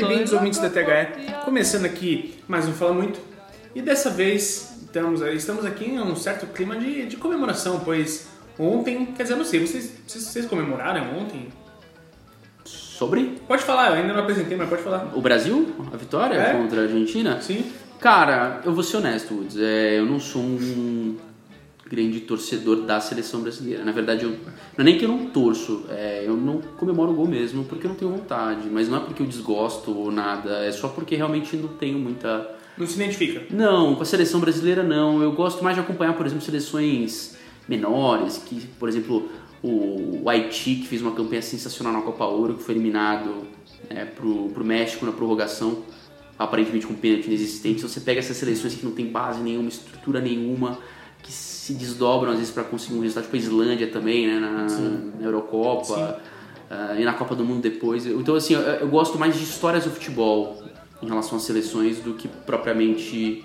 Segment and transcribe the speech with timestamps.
[0.00, 1.32] Bem-vindos, ouvintes da THE.
[1.44, 3.18] Começando aqui mais um Fala Muito.
[3.74, 9.06] E dessa vez estamos, estamos aqui em um certo clima de, de comemoração, pois ontem,
[9.06, 11.48] quer dizer, eu não sei, vocês, vocês, vocês comemoraram ontem?
[12.64, 15.10] Sobre Pode falar, eu ainda não apresentei, mas pode falar.
[15.16, 16.52] o Brasil, a vitória É?
[16.52, 17.40] contra a Argentina?
[17.40, 17.64] Sim.
[18.00, 19.56] Cara, eu vou ser honesto, Woods.
[19.58, 21.16] É, eu não sou um
[21.90, 23.84] grande torcedor da seleção brasileira.
[23.84, 24.38] Na verdade, eu, não
[24.78, 27.90] é nem que eu não torço, é, eu não comemoro o gol mesmo porque eu
[27.90, 28.68] não tenho vontade.
[28.70, 32.56] Mas não é porque eu desgosto ou nada, é só porque realmente não tenho muita.
[32.76, 33.42] Não se identifica.
[33.50, 35.22] Não, com a seleção brasileira não.
[35.22, 39.28] Eu gosto mais de acompanhar, por exemplo, seleções menores, que, por exemplo,
[39.62, 43.46] o, o Haiti, que fez uma campanha sensacional na Copa Ouro, que foi eliminado
[43.90, 45.82] é, pro, pro México na prorrogação,
[46.38, 47.78] aparentemente com pênalti inexistente.
[47.78, 50.78] Então você pega essas seleções que não tem base nenhuma, estrutura nenhuma,
[51.22, 51.32] que
[51.68, 54.66] se desdobram às vezes para conseguir um resultado, tipo a Islândia também, né, na,
[55.20, 56.20] na Eurocopa.
[56.70, 58.04] ah, e na Copa do Mundo depois.
[58.06, 60.62] Então, assim, eu, eu gosto mais de histórias do futebol
[61.02, 63.44] em relação às seleções do que propriamente.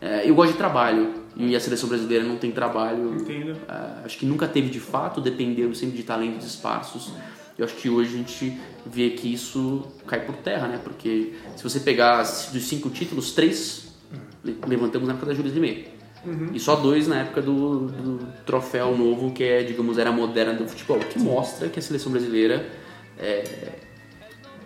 [0.00, 3.14] eh, eu gosto de trabalho e a seleção brasileira não tem trabalho.
[3.20, 3.56] Entendo.
[3.68, 7.12] Ah, acho que nunca teve de fato, dependendo sempre de talentos e espaços.
[7.58, 10.80] Eu acho que hoje a gente vê que isso cai por terra, né?
[10.82, 13.92] Porque se você pegar dos cinco títulos, três
[14.42, 15.52] le- levantamos na época da Júlia
[16.24, 16.56] Rimet.
[16.56, 20.68] E só dois na época do, do troféu novo, que é, digamos, era moderna do
[20.68, 20.98] futebol.
[20.98, 22.66] Que mostra que a seleção brasileira
[23.18, 23.72] é,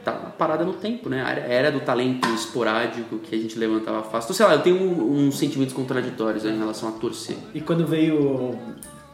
[0.05, 1.25] tá parada no tempo, né?
[1.48, 4.27] Era- do talento esporádico que a gente levantava fácil.
[4.27, 4.77] Então, sei lá, eu tenho
[5.13, 7.37] uns sentimentos contraditórios aí em relação a torcer.
[7.55, 8.57] E quando veio.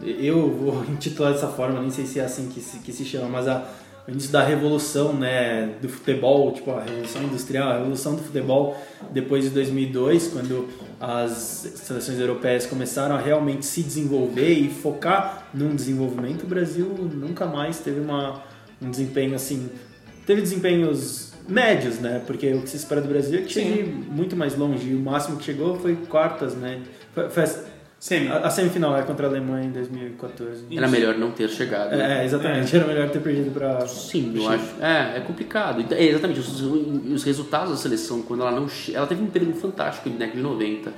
[0.00, 3.28] Eu vou intitular dessa forma, nem sei se é assim que se, que se chama,
[3.28, 3.64] mas a,
[4.06, 8.76] o início da revolução né, do futebol, tipo a revolução industrial, a revolução do futebol
[9.12, 10.68] depois de 2002, quando
[11.00, 17.46] as seleções europeias começaram a realmente se desenvolver e focar num desenvolvimento, o Brasil nunca
[17.46, 18.42] mais teve uma,
[18.80, 19.70] um desempenho assim.
[20.26, 22.22] Teve desempenhos médios, né?
[22.26, 23.60] Porque o que se espera do Brasil é que Sim.
[23.60, 24.90] chegue muito mais longe.
[24.90, 26.80] E o máximo que chegou foi quartas, né?
[27.12, 27.44] Foi, foi
[28.02, 28.26] Semi.
[28.26, 30.66] a, a semifinal é contra a Alemanha em 2014.
[30.76, 31.94] Era melhor não ter chegado.
[31.94, 32.74] É, exatamente.
[32.74, 33.86] Era melhor ter perdido pra.
[33.86, 34.74] Sim, eu acho.
[34.80, 35.86] É, é complicado.
[35.94, 38.66] É, exatamente, os, os resultados da seleção, quando ela não.
[38.92, 40.92] Ela teve um período fantástico na década de 90,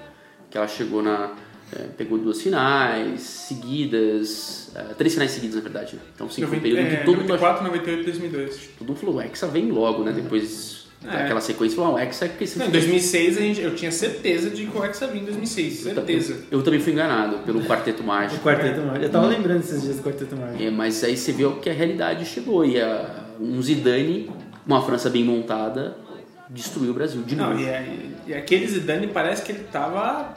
[0.48, 1.34] que ela chegou na.
[1.76, 4.72] é, pegou duas finais seguidas.
[4.74, 5.96] é, três finais seguidas, na verdade.
[5.96, 6.02] né?
[6.14, 8.70] Então, sim, foi um período é, que todo mundo, achou, 94, 98, 2002.
[8.78, 10.12] todo mundo falou: o Hexa vem logo, né?
[10.12, 11.18] Depois É.
[11.18, 13.92] daquela sequência, falou: ah, o Hexa é esse Não, em 2006 a gente, eu tinha
[13.92, 15.74] certeza de que o Hexa vinha em 2006.
[15.74, 16.38] Certeza.
[16.50, 18.42] Eu também fui enganado pelo Quarteto O Mágico.
[18.42, 19.04] Quarteto Mágico.
[19.04, 20.62] Eu tava lembrando esses dias do Quarteto Mágico.
[20.62, 22.64] É, mas aí você o que a realidade chegou.
[22.64, 24.30] E a, um Zidane,
[24.66, 25.96] uma França bem montada,
[26.48, 27.54] destruiu o Brasil de novo.
[27.54, 30.34] Não, e, e, e aquele Zidane parece que ele tava.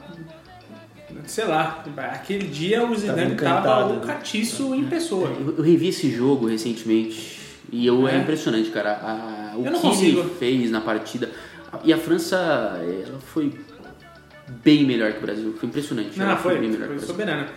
[1.25, 4.01] Sei lá, aquele dia o Zidane encantado, tava o né?
[4.05, 5.29] catiço em pessoa.
[5.29, 7.39] Eu, eu revi esse jogo recentemente
[7.71, 8.15] e eu, é.
[8.15, 8.17] É?
[8.19, 8.91] impressionante, cara.
[8.93, 10.19] A- o Eu não que consigo.
[10.21, 11.29] ele fez na partida.
[11.83, 12.37] E a França,
[13.05, 13.53] ela foi
[14.63, 15.53] bem melhor que o Brasil.
[15.59, 16.17] Foi impressionante.
[16.17, 17.47] Não, ela foi, bem melhor foi o soberana.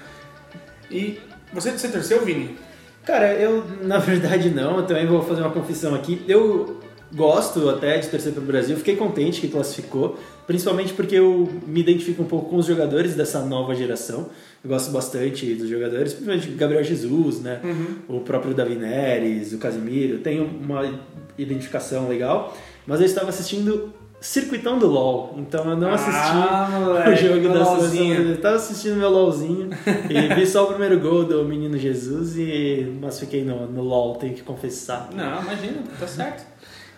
[0.90, 1.18] E
[1.52, 2.56] você, você torceu, Vini?
[3.04, 6.22] Cara, eu na verdade não, eu também vou fazer uma confissão aqui.
[6.28, 6.80] Eu
[7.12, 12.22] gosto até de torcer pro Brasil, fiquei contente que classificou, principalmente porque eu me identifico
[12.22, 14.28] um pouco com os jogadores dessa nova geração.
[14.62, 17.60] Eu gosto bastante dos jogadores, principalmente Gabriel Jesus, né?
[18.06, 21.00] O próprio Davi Neres, o Casimiro, tenho uma
[21.42, 22.56] identificação legal.
[22.86, 27.64] Mas eu estava assistindo Circuitão do LoL, então eu não assisti Ah, o jogo da
[27.64, 28.06] seleção.
[28.06, 29.70] Eu tava assistindo meu LOLzinho
[30.10, 34.16] e vi só o primeiro gol do menino Jesus e mas fiquei no, no LOL,
[34.16, 35.08] tenho que confessar.
[35.14, 36.44] Não, imagina, tá certo.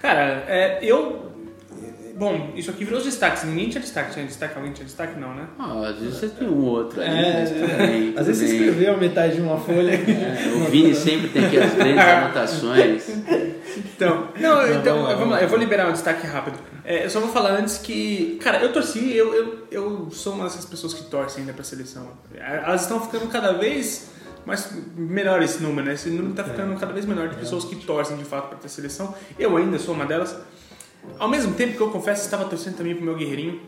[0.00, 1.31] Cara, é, eu.
[2.22, 3.42] Bom, isso aqui virou os destaques.
[3.42, 4.12] Ninguém tinha destaque.
[4.12, 4.56] Tinha destaque?
[4.56, 5.18] Alguém tinha destaque?
[5.18, 5.48] Não, né?
[5.58, 8.54] Ah, às vezes você tem um outro aí, É, mas tudo bem, Às vezes você
[8.54, 9.90] escreveu a metade de uma folha.
[9.90, 13.08] É, o Vini sempre tem aqui as grandes anotações.
[13.76, 16.58] Então, não, então vamos lá, vamos lá, eu vou liberar um destaque rápido.
[16.84, 20.44] É, eu só vou falar antes que, cara, eu torci, eu, eu, eu sou uma
[20.44, 22.06] dessas pessoas que torcem ainda pra seleção.
[22.36, 24.10] Elas estão ficando cada vez
[24.46, 25.94] mais menor esse número, né?
[25.94, 28.68] Esse número tá ficando cada vez menor de pessoas que torcem de fato pra ter
[28.68, 29.12] seleção.
[29.36, 30.36] Eu ainda sou uma delas.
[31.18, 33.60] Ao mesmo tempo que eu confesso, estava torcendo também pro meu guerreirinho.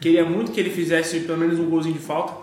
[0.00, 2.34] Queria muito que ele fizesse pelo menos um golzinho de falta.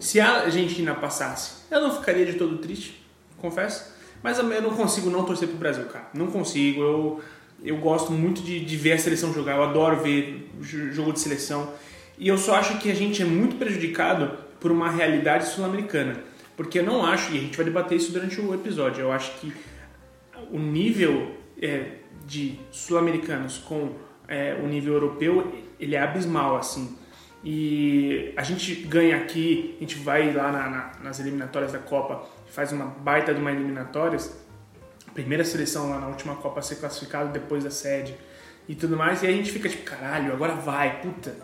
[0.00, 3.04] Se a Argentina passasse, eu não ficaria de todo triste,
[3.38, 3.92] confesso.
[4.22, 6.08] Mas eu não consigo não torcer pro Brasil, cara.
[6.14, 6.80] Não consigo.
[6.80, 7.20] Eu,
[7.64, 9.56] eu gosto muito de, de ver a seleção jogar.
[9.56, 11.72] Eu adoro ver jo- jogo de seleção.
[12.18, 14.30] E eu só acho que a gente é muito prejudicado
[14.60, 16.22] por uma realidade sul-americana.
[16.56, 19.32] Porque eu não acho, e a gente vai debater isso durante o episódio, eu acho
[19.40, 19.52] que
[20.50, 21.96] o nível é,
[22.26, 23.92] de sul-americanos com
[24.28, 26.96] é, o nível europeu, ele é abismal, assim.
[27.44, 32.24] E a gente ganha aqui, a gente vai lá na- na- nas eliminatórias da Copa,
[32.46, 34.32] faz uma baita de uma eliminatórias,
[35.12, 38.14] primeira seleção lá na última Copa a ser classificada depois da sede.
[38.68, 41.34] e tudo mais, e a gente fica tipo, caralho, agora vai, puta,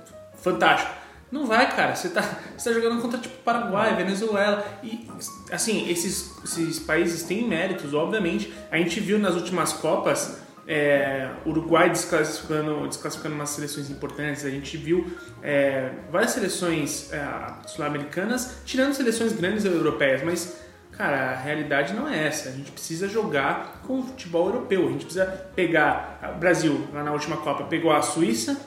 [0.41, 0.93] fantástico.
[1.33, 1.97] Não vai, cara.
[1.97, 2.23] Você tá,
[2.57, 4.65] você tá jogando contra tipo Paraguai, Venezuela.
[4.85, 5.11] E,
[5.51, 8.53] assim, esses, esses países têm méritos, obviamente.
[8.71, 14.45] A gente viu nas últimas Copas é, Uruguai desclassificando, desclassificando umas seleções importantes.
[14.45, 15.11] A gente viu
[15.43, 17.25] é, várias seleções é,
[17.67, 20.61] sul-americanas tirando seleções grandes europeias, mas
[20.93, 22.51] cara, a realidade não é essa.
[22.51, 24.87] A gente precisa jogar com o futebol europeu.
[24.87, 25.25] A gente precisa
[25.57, 26.35] pegar.
[26.37, 28.61] O Brasil, lá na última Copa, pegou a Suíça,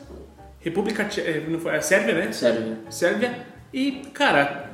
[0.60, 2.32] República é, a Sérvia, né?
[2.32, 2.80] Sérvia.
[2.90, 3.46] Sérvia.
[3.72, 4.72] E, cara,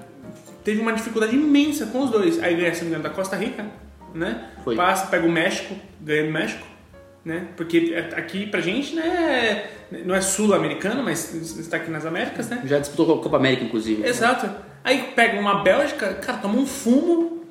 [0.64, 2.42] teve uma dificuldade imensa com os dois.
[2.42, 3.66] Aí ganha, se não me engano, da Costa Rica,
[4.14, 4.50] né?
[4.64, 4.78] Foi.
[4.78, 6.77] Passa, pega o México, ganha do México
[7.24, 7.48] né?
[7.56, 9.70] Porque aqui pra gente, né,
[10.06, 12.62] não é sul-americano, mas está aqui nas Américas, né?
[12.66, 14.06] Já disputou a Copa América, inclusive.
[14.08, 14.50] Exato.
[14.84, 17.46] Aí pega uma Bélgica, cara, toma um fumo,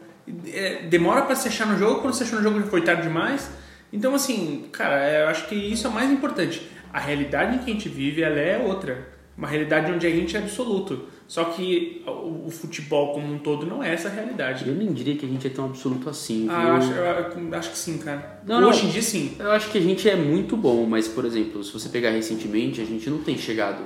[0.52, 3.02] é, demora para se achar no jogo, quando se achou no jogo já foi tarde
[3.02, 3.50] demais.
[3.92, 6.68] Então, assim, cara, eu acho que isso é o mais importante.
[6.92, 9.08] A realidade em que a gente vive, ela é outra.
[9.36, 11.08] Uma realidade onde a gente é absoluto.
[11.28, 14.68] Só que o, o, futebol como um todo não é essa realidade.
[14.68, 16.46] Eu nem diria que a gente é tão absoluto assim.
[16.48, 18.40] Ah, eu acho, eu acho, que sim, cara.
[18.46, 19.36] Não, Hoje não, em dia sim.
[19.38, 22.80] Eu acho que a gente é muito bom, mas, por exemplo, se você pegar recentemente,
[22.80, 23.82] a gente não tem chegado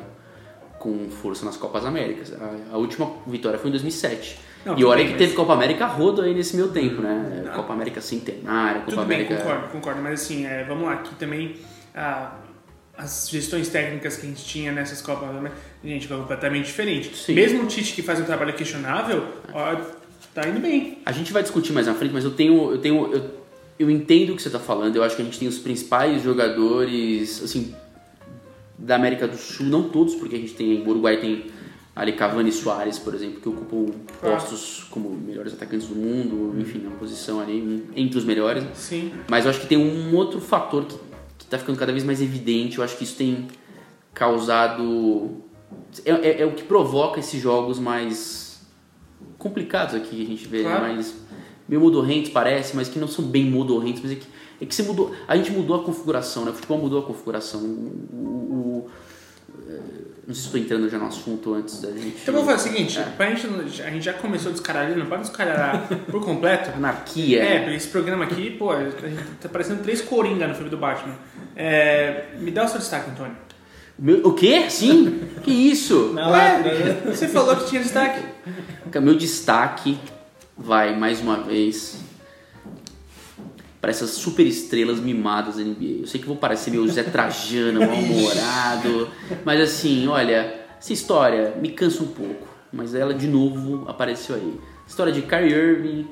[0.78, 2.34] com força nas Copas Américas.
[2.34, 4.38] A, a última vitória foi em 2007.
[4.64, 5.19] Não, e olha que mas...
[5.19, 7.44] teve Copa América rodo aí nesse meu tempo, né?
[7.46, 7.52] Não.
[7.54, 9.34] Copa América Centenária, Copa tudo América...
[9.34, 10.02] Bem, concordo, concordo.
[10.02, 11.56] Mas assim, é, vamos lá, aqui também...
[11.94, 12.34] Ah,
[13.00, 15.50] as gestões técnicas que a gente tinha nessas Copas, né?
[15.82, 17.17] gente, foi completamente diferente.
[17.17, 17.32] Sim.
[17.35, 19.76] Mesmo o Tite que faz um trabalho questionável, ó,
[20.35, 20.99] tá indo bem.
[21.06, 23.31] A gente vai discutir mais na frente, mas eu tenho, eu tenho, eu,
[23.79, 24.94] eu entendo o que você está falando.
[24.94, 27.75] Eu acho que a gente tem os principais jogadores, assim,
[28.79, 31.47] da América do Sul, não todos, porque a gente tem, o Uruguai tem
[31.97, 33.87] ali Cavani e Soares, por exemplo, que ocupam
[34.20, 38.64] postos como melhores atacantes do mundo, enfim, uma posição ali entre os melhores.
[38.75, 39.12] Sim.
[39.29, 41.09] Mas eu acho que tem um outro fator que
[41.50, 42.79] está ficando cada vez mais evidente.
[42.79, 43.49] Eu acho que isso tem
[44.14, 45.43] causado.
[46.05, 48.61] É, é, é o que provoca esses jogos mais
[49.37, 50.82] complicados aqui que a gente vê, claro.
[50.82, 51.14] mais
[51.69, 54.26] meio modorrentes parece, mas que não são bem modorrentes, mas é que,
[54.61, 56.50] é que você mudou, a gente mudou a configuração, né?
[56.50, 57.61] O futebol mudou a configuração.
[57.61, 57.64] O,
[58.17, 58.91] o,
[60.30, 62.18] não sei se estou entrando já no assunto antes da gente.
[62.22, 63.02] Então vamos fazer o seguinte: é.
[63.02, 66.70] pra gente, a gente já começou a descaralhar, não pode descaralhar por completo.
[66.76, 67.42] Anarquia.
[67.42, 68.96] É, porque esse programa aqui, pô, a gente
[69.40, 71.16] tá parecendo três coringa no filme do Batman.
[71.56, 73.36] É, me dá o seu destaque, Antônio.
[73.98, 74.70] Meu, o quê?
[74.70, 75.28] Sim?
[75.42, 76.12] que isso?
[76.14, 78.24] Não, é, você falou que tinha destaque.
[79.02, 79.98] Meu destaque
[80.56, 81.98] vai mais uma vez
[83.80, 86.00] para essas super estrelas mimadas da NBA.
[86.00, 89.08] Eu sei que vou parecer meio Zé Trajano, mal-humorado,
[89.44, 94.60] mas assim, olha, essa história me cansa um pouco, mas ela de novo apareceu aí.
[94.86, 96.08] História de Kyrie Irving,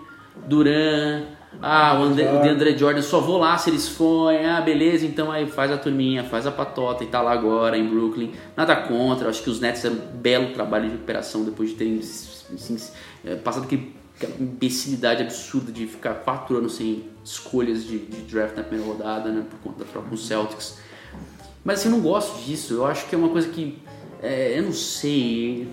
[0.46, 1.24] Duran,
[1.60, 4.46] ah, o André, o André Jordan, só vou lá se eles forem.
[4.46, 7.88] Ah, beleza, então aí faz a turminha, faz a patota e tá lá agora em
[7.88, 8.32] Brooklyn.
[8.56, 11.98] Nada contra, acho que os Nets fizeram um belo trabalho de recuperação depois de terem
[11.98, 12.76] assim,
[13.24, 18.56] é, passado aquele, aquela imbecilidade absurda de ficar quatro anos sem escolhas de, de draft
[18.56, 20.78] na primeira rodada, né, por conta da troca com os Celtics.
[21.64, 23.78] Mas assim, eu não gosto disso, eu acho que é uma coisa que,
[24.22, 25.68] é, eu não sei,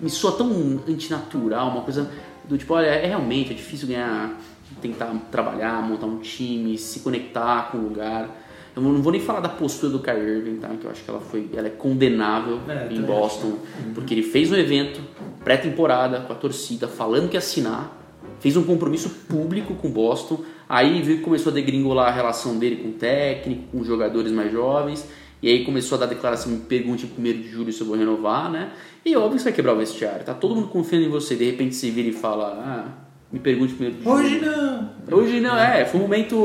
[0.00, 2.10] me soa tão antinatural, uma coisa
[2.48, 4.38] do tipo, olha, é realmente é difícil ganhar,
[4.80, 8.28] tentar trabalhar, montar um time, se conectar com o lugar.
[8.74, 10.68] Eu não vou nem falar da postura do Kyrie Irving, tá?
[10.68, 13.94] Que eu acho que ela foi, ela é condenável é, em Boston, uhum.
[13.94, 15.00] porque ele fez um evento
[15.42, 17.95] pré-temporada com a torcida, falando que ia assinar,
[18.40, 22.76] fez um compromisso público com Boston, aí viu que começou a degringolar a relação dele
[22.76, 25.06] com o técnico, com os jogadores mais jovens,
[25.42, 27.96] e aí começou a dar declaração, me pergunte em 1 de julho se eu vou
[27.96, 28.72] renovar, né?
[29.04, 30.24] E óbvio que você vai quebrar o vestiário.
[30.24, 31.36] Tá todo mundo confiando em você.
[31.36, 33.98] De repente você vira e fala, ah, me pergunte primeiro.
[34.04, 34.90] Hoje não!
[35.12, 35.84] Hoje não, é.
[35.84, 36.36] Foi um momento,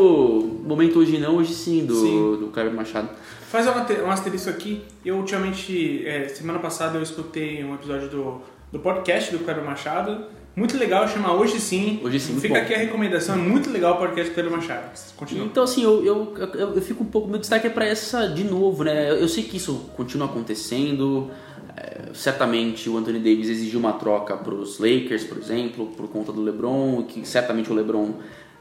[0.63, 2.37] momento hoje não, hoje sim, do, sim.
[2.39, 3.09] do Cleber Machado.
[3.49, 4.81] Faz um asterisco aqui.
[5.03, 10.25] Eu ultimamente, é, semana passada eu escutei um episódio do, do podcast do Cleber Machado.
[10.55, 12.01] Muito legal, chama Hoje Sim.
[12.03, 12.59] Hoje Sim, Fica bom.
[12.59, 14.91] aqui a recomendação, é muito legal o podcast Pedro Machado.
[15.15, 15.45] Continua.
[15.45, 17.29] Então, assim, eu, eu, eu, eu, fico um pouco.
[17.29, 19.09] Meu destaque é para essa, de novo, né?
[19.09, 21.31] Eu, eu sei que isso continua acontecendo.
[21.77, 26.33] É, certamente o Anthony Davis exigiu uma troca para os Lakers, por exemplo, por conta
[26.33, 28.15] do LeBron, que certamente o LeBron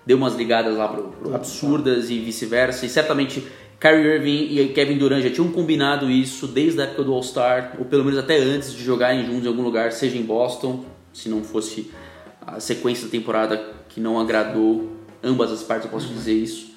[0.07, 2.87] deu umas ligadas lá pro, pro absurdas e vice-versa.
[2.87, 3.45] E certamente
[3.81, 7.85] Kyrie Irving e Kevin Durant já tinham combinado isso desde a época do All-Star, ou
[7.85, 11.43] pelo menos até antes de jogarem juntos em algum lugar, seja em Boston, se não
[11.43, 11.91] fosse
[12.41, 14.91] a sequência da temporada que não agradou
[15.23, 16.71] ambas as partes, eu posso dizer isso.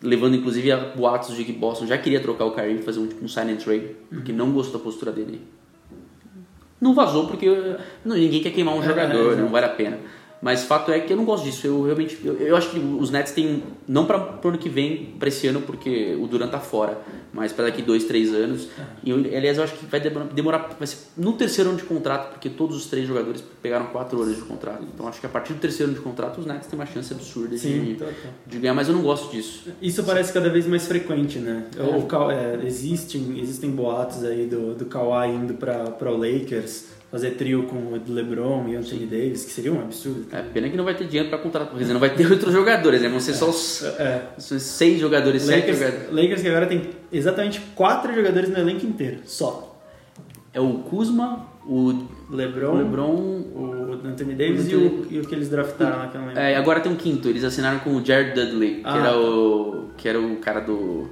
[0.00, 3.06] Levando inclusive a boatos de que Boston já queria trocar o Kyrie e fazer um,
[3.06, 5.42] tipo, um sign and trade, porque não gostou da postura dele.
[6.80, 7.48] Não vazou porque
[8.04, 9.98] não, ninguém quer queimar um é, jogador, é, não vale a pena.
[10.40, 11.66] Mas fato é que eu não gosto disso.
[11.66, 12.18] Eu realmente.
[12.24, 13.62] Eu, eu acho que os Nets têm.
[13.88, 16.98] Não para o ano que vem, para esse ano, porque o Durant tá fora.
[17.32, 18.68] Mas para daqui dois, três anos.
[19.04, 20.70] E eu, aliás, eu acho que vai demorar.
[20.78, 24.36] vai ser no terceiro ano de contrato, porque todos os três jogadores pegaram quatro anos
[24.36, 24.84] de contrato.
[24.94, 27.12] Então acho que a partir do terceiro ano de contrato, os Nets têm uma chance
[27.12, 28.12] absurda Sim, de, total.
[28.46, 29.70] de ganhar, mas eu não gosto disso.
[29.82, 31.66] Isso parece cada vez mais frequente, né?
[31.98, 37.30] O, Ka- é, existem, existem boatos aí do, do Kawhi indo para o Lakers, fazer
[37.32, 40.26] trio com o LeBron e Anthony Davis, que seria um absurdo.
[40.30, 43.00] É, pena que não vai ter dinheiro para contratar, porque não vai ter outros jogadores,
[43.00, 43.08] né?
[43.08, 46.10] Vão ser só os, É, os seis jogadores, sete Lakers, jogadores.
[46.12, 49.80] Lakers que agora tem exatamente quatro jogadores no elenco inteiro, só.
[50.52, 53.14] É o Kuzma, o LeBron, o LeBron.
[53.54, 56.38] o Anthony Davis O e, o, e o que eles draftaram que lembro.
[56.38, 58.98] É, agora tem um quinto, eles assinaram com o Jared Dudley, que, Ah.
[58.98, 61.10] era, o, que era o cara do.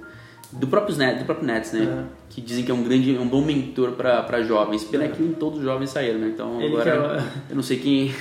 [0.59, 1.83] Do próprio, Net, do próprio Nets, né?
[1.85, 2.05] É.
[2.31, 4.85] Que dizem que é um grande, um bom mentor para jovens.
[4.85, 6.29] Pena que todos os jovens saíram, né?
[6.33, 8.15] Então Ele agora é o- eu não sei quem,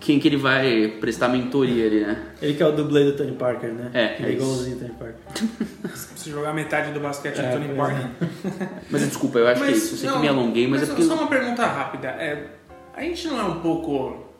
[0.00, 2.22] quem que ele vai prestar mentoria ali, né?
[2.42, 3.90] Ele que é o dublê do Tony Parker, né?
[3.94, 5.94] É, Ele é igualzinho o Tony Parker.
[6.16, 8.68] Se jogar metade do basquete É, do Tony pois Parker.
[8.90, 9.94] Mas desculpa, eu acho que é isso.
[9.94, 11.02] Eu sei não, que me alonguei, mas, é porque.
[11.04, 12.08] Só uma pergunta rápida.
[12.08, 12.46] É,
[12.94, 14.33] a gente não é um pouco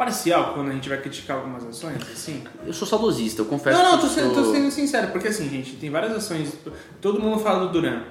[0.00, 2.42] parcial quando a gente vai criticar algumas ações, assim?
[2.66, 5.46] Eu sou saudosista, eu confesso não, não, que tô sendo, tô sendo sincero, porque assim,
[5.50, 6.56] gente, tem várias ações.
[7.02, 8.04] Todo mundo fala do Duran.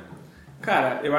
[0.61, 1.11] Cara, eu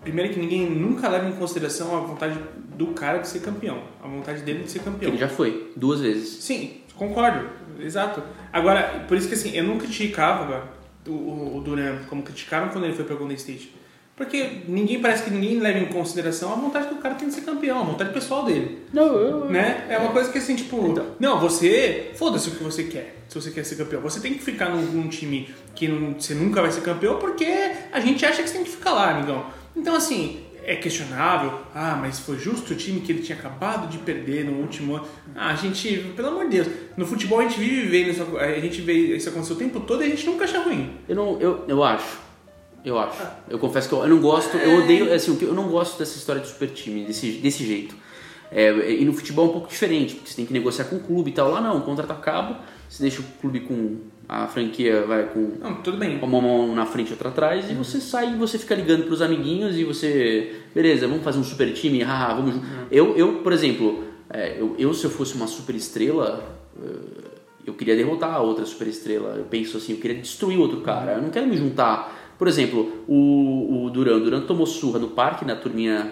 [0.00, 2.38] primeiro que ninguém nunca leva em consideração a vontade
[2.78, 5.10] do cara de ser campeão, a vontade dele de ser campeão.
[5.10, 6.42] Ele já foi, duas vezes.
[6.42, 7.46] Sim, concordo,
[7.78, 8.22] exato.
[8.50, 10.66] Agora, por isso que assim, eu não criticava
[11.06, 13.78] o, o, o Duran como criticaram quando ele foi para Golden State.
[14.20, 17.34] Porque ninguém parece que ninguém leva em consideração a vontade que o cara tem de
[17.34, 18.80] ser campeão, a vontade pessoal dele.
[18.92, 19.44] Não, eu...
[19.46, 19.86] Né?
[19.88, 23.50] É uma coisa que assim, tipo, não, você, foda-se o que você quer, se você
[23.50, 24.02] quer ser campeão.
[24.02, 27.46] Você tem que ficar num, num time que não- você nunca vai ser campeão porque
[27.90, 29.46] a gente acha que você tem que ficar lá, amigão.
[29.74, 31.58] Então, assim, é questionável.
[31.74, 35.06] Ah, mas foi justo o time que ele tinha acabado de perder no último ano.
[35.34, 38.60] Ah, a gente, pelo amor de Deus, no futebol a gente vive vendo isso, a
[38.60, 40.90] gente vê isso acontecer o tempo todo e a gente nunca acha ruim.
[41.08, 42.28] Eu não, eu, eu acho.
[42.84, 43.22] Eu acho.
[43.48, 46.40] Eu confesso que eu, eu não gosto, eu odeio, assim, eu não gosto dessa história
[46.40, 47.94] de super time, desse, desse jeito.
[48.52, 51.00] É, e no futebol é um pouco diferente, porque você tem que negociar com o
[51.00, 51.50] clube e tal.
[51.50, 55.74] Lá não, o contrato acaba, você deixa o clube com a franquia, vai com Não,
[55.82, 56.18] tudo bem.
[56.18, 59.22] uma mão na frente e outra atrás, e você sai e você fica ligando pros
[59.22, 60.56] amiguinhos e você.
[60.74, 62.54] Beleza, vamos fazer um super time, haha, vamos.
[62.54, 62.66] junto.
[62.90, 66.44] Eu, eu, por exemplo, é, eu, eu, se eu fosse uma super estrela,
[66.80, 67.30] eh,
[67.66, 69.34] eu queria derrotar a outra super estrela.
[69.36, 71.12] Eu penso assim, eu queria destruir outro cara.
[71.12, 72.16] Eu não quero me juntar.
[72.40, 74.18] Por exemplo, o, o Duran.
[74.18, 76.10] Duran tomou surra no parque, na turminha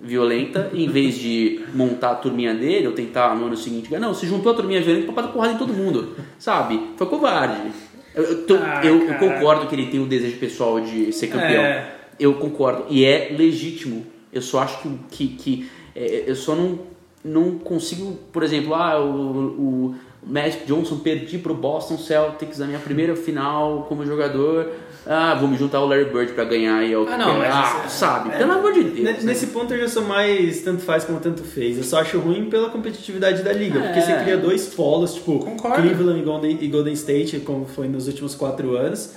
[0.00, 4.26] violenta, em vez de montar a turminha dele ou tentar no ano seguinte, não, se
[4.26, 6.80] juntou a turminha violenta pra dar porrada em todo mundo, sabe?
[6.96, 7.72] Foi covarde.
[8.14, 11.26] Eu, eu, tô- Ah, eu- eu concordo que ele tem o desejo pessoal de ser
[11.26, 11.62] campeão.
[11.62, 11.94] É.
[12.18, 12.84] Eu concordo.
[12.88, 14.06] E é legítimo.
[14.32, 14.88] Eu só acho que.
[15.10, 16.78] que, que é, eu só não,
[17.24, 19.94] não consigo, por exemplo, ah, o, o
[20.26, 24.70] Magic Johnson perdi pro Boston Celtics na minha primeira final como jogador.
[25.10, 27.84] Ah, vou me juntar ao Larry Bird pra ganhar e eu Ah, não, mas ah,
[27.86, 28.36] isso- sabe?
[28.36, 29.00] Pelo amor de Deus.
[29.00, 29.18] Né?
[29.22, 31.78] Nesse ponto eu já sou mais tanto faz como tanto fez.
[31.78, 33.82] Eu só acho ruim pela competitividade da liga, É.
[33.84, 35.80] porque você cria dois polos, tipo Concordo.
[35.80, 39.14] Cleveland e Golden, e Golden State, como foi nos últimos quatro anos,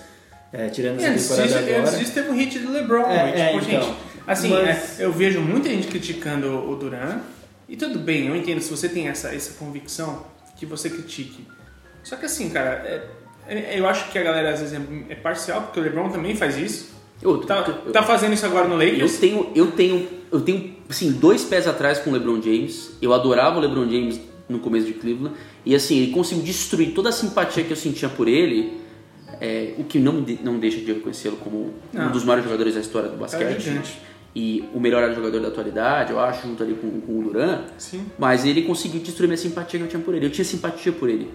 [0.53, 1.97] é, tirando essa antes temporada disso, antes agora.
[1.97, 3.05] disso teve um hit do LeBron.
[3.11, 3.61] É, tipo, é, então.
[3.83, 3.93] gente,
[4.25, 7.19] assim, Mas- é, eu vejo muita gente criticando o Duran.
[7.67, 10.25] E tudo bem, eu entendo se você tem essa, essa convicção
[10.57, 11.45] que você critique.
[12.03, 13.03] Só que assim, cara, é- é-
[13.49, 14.81] eu acho que a galera às vezes é,
[15.13, 16.91] é parcial, porque o LeBron também faz isso.
[17.21, 19.17] Eu, Tá, eu- tá fazendo isso agora no eu Lakers.
[19.17, 22.97] tenho, eu tenho, eu tenho, assim, dois pés atrás com o LeBron James.
[23.01, 24.19] Eu adorava o LeBron James
[24.49, 28.09] no começo de Cleveland e assim ele conseguiu destruir toda a simpatia que eu sentia
[28.09, 28.79] por ele,
[29.39, 32.07] é, o que não me de- não deixa de reconhecê-lo como Não.
[32.07, 33.99] um dos maiores jogadores da história do basquete gigante.
[34.35, 37.63] e o melhor jogador da atualidade, eu acho, junto ali com, com o Duran.
[37.77, 38.05] Sim.
[38.17, 40.25] Mas ele conseguiu destruir minha simpatia que eu tinha por ele.
[40.25, 41.29] Eu tinha simpatia por ele.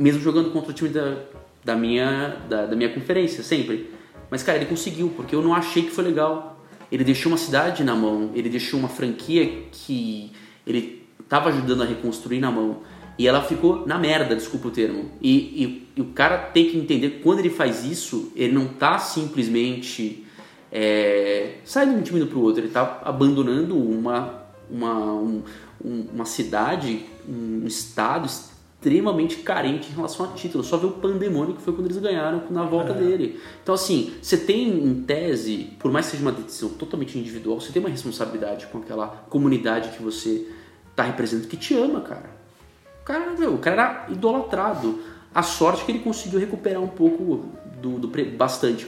[0.00, 1.16] Mesmo jogando contra o time da,
[1.62, 3.90] da, minha, da, da minha conferência, sempre.
[4.30, 6.58] Mas, cara, ele conseguiu, porque eu não achei que foi legal.
[6.90, 10.32] Ele deixou uma cidade na mão, ele deixou uma franquia que
[10.66, 12.78] ele tava ajudando a reconstruir na mão.
[13.18, 15.10] E ela ficou na merda, desculpa o termo.
[15.20, 18.66] E, e- e o cara tem que entender que quando ele faz isso, ele não
[18.68, 20.24] tá simplesmente
[20.72, 25.42] é, saindo de um time pro outro, ele tá abandonando uma, uma, um-
[25.84, 28.30] um- uma cidade, um estado
[28.80, 30.64] extremamente carente em relação a título.
[30.64, 33.38] Só ver o pandemônio que foi quando eles ganharam na volta dele.
[33.62, 37.70] Então, assim, você tem em tese, por mais que seja uma decisão totalmente individual, você
[37.72, 40.46] tem uma responsabilidade com aquela comunidade que você
[40.96, 42.30] tá representando que te ama, cara.
[43.02, 44.98] O cara, meu, o cara era idolatrado.
[45.34, 47.46] A sorte é que ele conseguiu recuperar um pouco
[47.80, 48.86] do, do pre- bastante,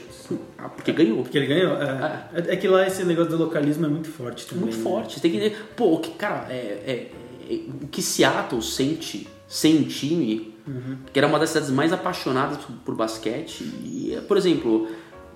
[0.57, 1.21] Ah, porque ganhou.
[1.21, 1.73] Porque ele ganhou.
[1.75, 4.63] É, é que lá esse negócio do localismo é muito forte também.
[4.65, 4.83] Muito né?
[4.83, 5.21] forte.
[5.21, 5.51] Tem que.
[5.75, 7.09] Pô, que, cara, é,
[7.49, 10.97] é- o que Seattle sente sem um time, Uhum.
[11.11, 13.63] que era uma das cidades mais apaixonadas por, por basquete.
[13.83, 14.87] E, por exemplo,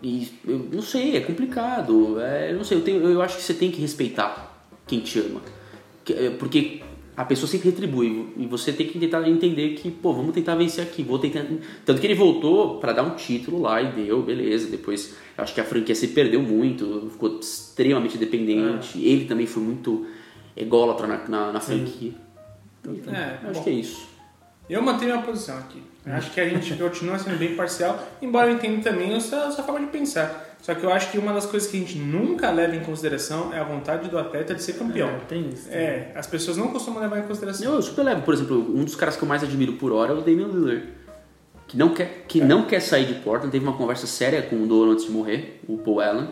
[0.02, 2.20] e, eu não sei, é complicado.
[2.20, 5.20] É, eu não sei, eu, tenho, eu acho que você tem que respeitar quem te
[5.20, 5.42] ama.
[6.10, 6.82] É, Porque
[7.16, 10.84] a pessoa sempre retribui e você tem que tentar entender que, pô, vamos tentar vencer
[10.84, 11.46] aqui, vou tentar.
[11.86, 14.70] Tanto que ele voltou pra dar um título lá e deu, beleza.
[14.70, 18.98] Depois, acho que a franquia se perdeu muito, ficou extremamente dependente.
[19.04, 20.06] Ele também foi muito
[20.56, 22.14] ególatra na, na, na franquia.
[22.84, 23.64] Então, É, eu acho bom.
[23.64, 24.08] que é isso.
[24.70, 25.82] Eu mantenho a posição aqui.
[26.06, 29.52] Acho que a gente continua sendo bem parcial, embora eu entenda também a sua, a
[29.52, 30.46] sua forma de pensar.
[30.62, 33.54] Só que eu acho que uma das coisas que a gente nunca leva em consideração
[33.54, 35.10] é a vontade do atleta de ser campeão.
[35.10, 35.68] É, tem isso.
[35.70, 37.74] É, as pessoas não costumam levar em consideração.
[37.74, 40.16] Eu super levo, por exemplo, um dos caras que eu mais admiro por hora é
[40.16, 40.88] o Damian Lillard.
[41.68, 42.46] Que não quer, que É.
[42.46, 45.62] não quer sair de Portland, teve uma conversa séria com o Dolan antes de morrer,
[45.68, 46.30] o Paul Allen.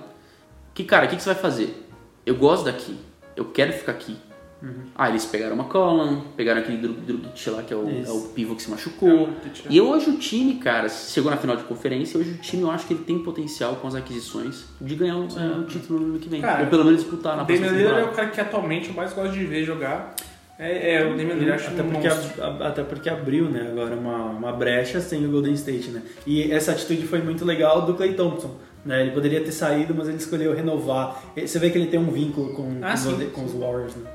[0.73, 1.85] Que, cara, o que, que você vai fazer?
[2.25, 2.97] Eu gosto daqui,
[3.35, 4.17] eu quero ficar aqui.
[4.63, 4.85] Uhum.
[4.95, 8.21] Ah, eles pegaram uma McCollum, pegaram aquele Drug- Drugic lá, que é o, é o
[8.33, 9.23] pivô que se É, machucou.
[9.25, 12.63] o Drugic, E hoje o time, cara, chegou na final de conferência, hoje o time
[12.63, 15.99] eu acho que ele tem potencial com as aquisições de ganhar um, é, um título
[15.99, 16.41] no ano que vem.
[16.41, 18.31] Cara, Ou pelo menos disputar na O próxima Damian Lillard é o temporada.
[18.31, 20.15] cara que atualmente eu mais gosto de ver jogar.
[20.57, 23.93] É, é o Damian Lillard, acho Até um porque, a- até porque abriu, né, agora
[23.95, 26.01] uma, uma brecha sem o Golden State, né?
[26.25, 29.01] E essa atitude foi muito legal do Clay Thompson, né?
[29.01, 31.21] Ele poderia ter saído, mas ele escolheu renovar.
[31.35, 33.13] Você vê que ele tem um vínculo com, Ah, com, sim.
[33.25, 34.09] os- com os Warriors, né?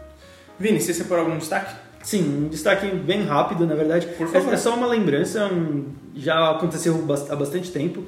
[0.60, 1.74] Vini, você separou algum destaque?
[2.02, 4.06] Sim, um destaque bem rápido, na verdade.
[4.06, 4.50] Por favor.
[4.50, 8.04] É, é só uma lembrança, um- já aconteceu há bastante tempo.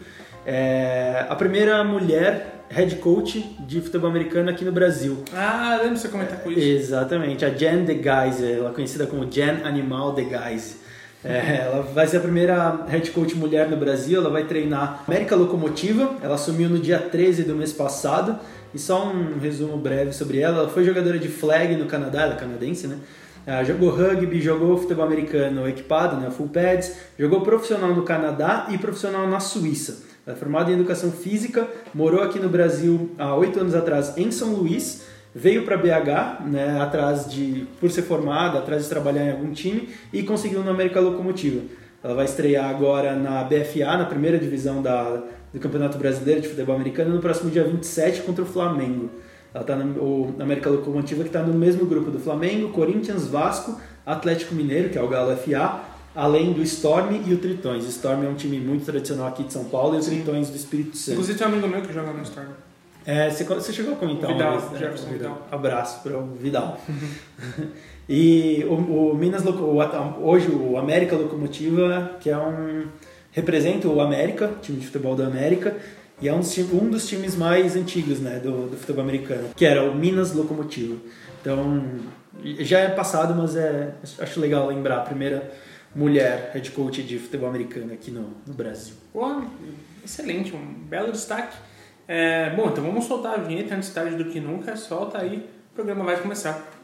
[0.46, 5.22] É, a primeira mulher head coach de futebol americano aqui no Brasil.
[5.34, 6.60] Ah, lembro você comentar com isso.
[6.60, 10.76] Exatamente, a Jen DeGeise, ela é conhecida como Jen Animal DeGeise.
[11.24, 15.36] É, ela vai ser a primeira head coach mulher no Brasil, ela vai treinar América
[15.36, 18.36] Locomotiva, ela assumiu no dia 13 do mês passado,
[18.74, 22.34] e só um resumo breve sobre ela, ela foi jogadora de flag no Canadá, ela
[22.34, 22.98] é canadense, né?
[23.66, 29.26] Jogou rugby, jogou futebol americano equipado, né, full pads, jogou profissional no Canadá e profissional
[29.26, 30.04] na Suíça.
[30.24, 34.30] Ela é formada em educação física, morou aqui no Brasil há oito anos atrás em
[34.30, 35.02] São Luís,
[35.34, 39.88] veio para BH, né, atrás de por ser formada, atrás de trabalhar em algum time
[40.12, 41.62] e conseguiu na América Locomotiva.
[42.04, 45.20] Ela vai estrear agora na BFA, na primeira divisão da,
[45.52, 49.10] do Campeonato Brasileiro de Futebol Americano, no próximo dia 27 contra o Flamengo.
[49.54, 54.54] Ela no o América Locomotiva que está no mesmo grupo do Flamengo, Corinthians, Vasco, Atlético
[54.54, 55.80] Mineiro, que é o Galo FA,
[56.14, 57.84] além do Storm e o Tritões.
[57.84, 60.56] O Storm é um time muito tradicional aqui de São Paulo e os Tritões do
[60.56, 61.12] Espírito Santo.
[61.12, 62.48] Inclusive tem um amigo meu que joga no Storm.
[63.04, 64.78] É, você, você chegou a comentar O Vidal, uma vez, né?
[64.78, 65.48] Jefferson O Vidal.
[65.50, 66.80] Abraço para o Vidal.
[68.08, 68.74] e o,
[69.10, 72.84] o Minas Loco- o hoje o América Locomotiva, que é um
[73.32, 75.76] representa o América, time de futebol da América,
[76.20, 79.64] e é um, dos um dos times mais antigos, né, do, do futebol americano, que
[79.64, 80.96] era o Minas Locomotiva.
[81.40, 81.84] Então,
[82.60, 85.50] já é passado, mas é acho legal lembrar a primeira
[85.94, 88.94] mulher head coach de futebol americano aqui no, no Brasil.
[89.12, 89.42] Pô,
[90.04, 91.56] excelente, um belo destaque.
[92.06, 94.76] É, bom, então vamos soltar a vinheta antes tarde do que nunca.
[94.76, 96.81] Solta aí, o programa vai começar.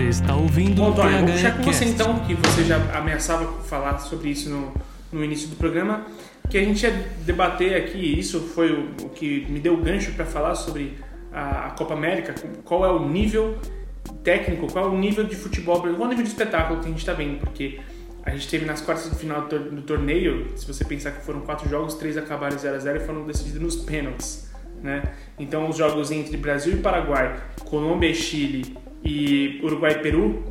[0.00, 3.46] Você está ouvindo Bom, o Tony, vou puxar com você então, que você já ameaçava
[3.64, 4.72] falar sobre isso no,
[5.12, 6.06] no início do programa,
[6.48, 6.90] que a gente ia
[7.26, 10.96] debater aqui, isso foi o, o que me deu o gancho para falar sobre
[11.30, 12.34] a, a Copa América,
[12.64, 13.58] qual é o nível
[14.24, 16.88] técnico, qual é o nível de futebol, qual é o nível de espetáculo que a
[16.88, 17.78] gente está vendo, porque
[18.22, 21.68] a gente teve nas quartas de final do torneio, se você pensar que foram quatro
[21.68, 24.48] jogos, três acabaram 0 a 0 e foram decididos nos pênaltis.
[24.82, 25.02] Né?
[25.38, 30.44] Então os jogos entre Brasil e Paraguai, Colômbia e Chile e Uruguai e Peru,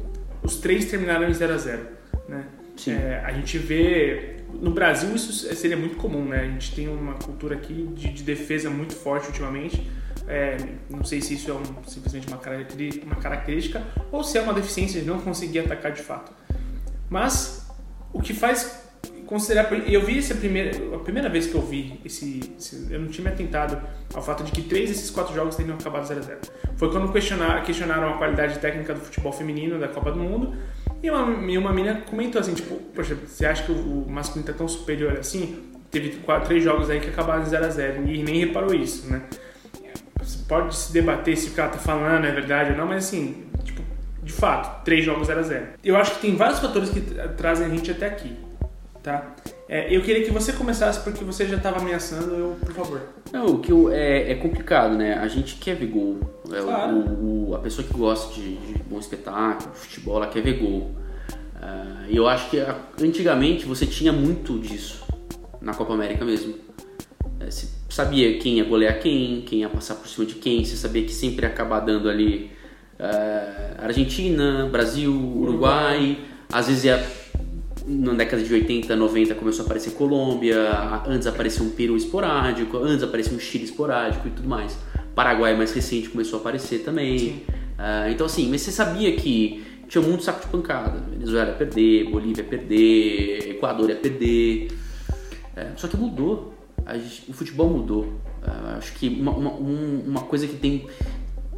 [0.44, 1.88] os três terminaram em 0 a 0
[2.28, 2.46] né?
[2.88, 6.42] É, a gente vê no Brasil isso seria muito comum, né?
[6.42, 9.90] A gente tem uma cultura aqui de, de defesa muito forte ultimamente.
[10.28, 10.58] É,
[10.90, 12.40] não sei se isso é um- simplesmente uma
[13.04, 16.32] uma característica ou se é uma deficiência de não conseguir atacar de fato.
[17.10, 17.68] Mas
[18.14, 18.89] o que faz
[19.30, 19.72] considerar.
[19.88, 20.72] Eu vi essa primeira.
[20.96, 22.52] A primeira vez que eu vi esse.
[22.58, 23.80] esse- eu não tinha me atentado
[24.14, 26.40] ao fato de que três desses quatro jogos teriam acabado 0 a 0
[26.76, 30.56] Foi quando questionaram, questionaram a qualidade técnica do futebol feminino da Copa do Mundo.
[31.04, 34.58] E uma, e uma menina comentou assim: tipo, poxa, você acha que o, masculino tá
[34.58, 35.70] tão superior assim?
[35.92, 39.10] Teve quatro, três jogos aí que acabaram em 0 a 0 e nem reparou isso,
[39.12, 39.22] né?
[40.22, 43.46] Você pode se debater se o cara tá falando é verdade ou não, mas assim,
[43.64, 43.82] tipo,
[44.22, 47.30] de fato, três jogos 0 a 0 Eu acho que tem vários fatores que tra-
[47.30, 48.36] trazem a gente até aqui,
[49.04, 49.36] tá?
[49.68, 53.02] É, eu queria que você começasse porque você já estava ameaçando, eu, por favor.
[53.32, 55.14] Não, o que eu, é, é complicado, né?
[55.16, 56.20] A gente quer ver gol.
[56.52, 56.96] É, Claro.
[56.96, 60.92] o, o- a pessoa que gosta de, de bom espetáculo, futebol, ela quer ver gol.
[62.08, 62.58] E eu acho que
[63.04, 65.04] antigamente você tinha muito disso
[65.62, 66.56] na Copa América mesmo.
[67.40, 70.76] É, Você sabia quem ia golear quem, quem ia passar por cima de quem, você
[70.76, 72.50] sabia que sempre ia acabar dando ali
[73.00, 76.18] ah, Argentina, Brasil, Uruguai,
[76.52, 76.98] às vezes ia
[77.90, 80.58] na década de 80, 90 começou a aparecer Colômbia,
[81.08, 84.78] antes apareceu um Peru esporádico, antes apareceu um Chile esporádico e tudo mais.
[85.16, 87.44] Paraguai mais recente começou a aparecer também.
[87.78, 91.00] Ah, então assim, mas você sabia que tinha muito saco de pancada.
[91.10, 94.68] Venezuela ia perder, Bolívia ia perder, Equador ia perder.
[95.56, 96.54] É, só que mudou.
[96.94, 98.14] Gente- o futebol mudou.
[98.44, 100.86] Ah, acho que uma, uma, um- uma coisa que tem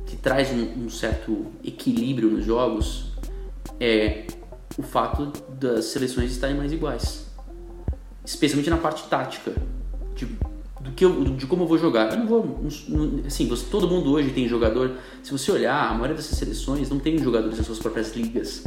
[0.06, 3.12] que traz um, um certo equilíbrio nos jogos
[3.80, 4.26] é
[4.82, 7.26] o fato das seleções estarem mais iguais,
[8.26, 9.54] especialmente na parte tática,
[10.16, 10.26] de,
[10.80, 12.12] do que eu, de como eu vou jogar.
[12.12, 14.92] Eu não vou, não- assim, você- todo mundo hoje tem jogador.
[15.24, 18.64] Se você olhar, a maioria dessas seleções não tem jogadores nas suas próprias ligas.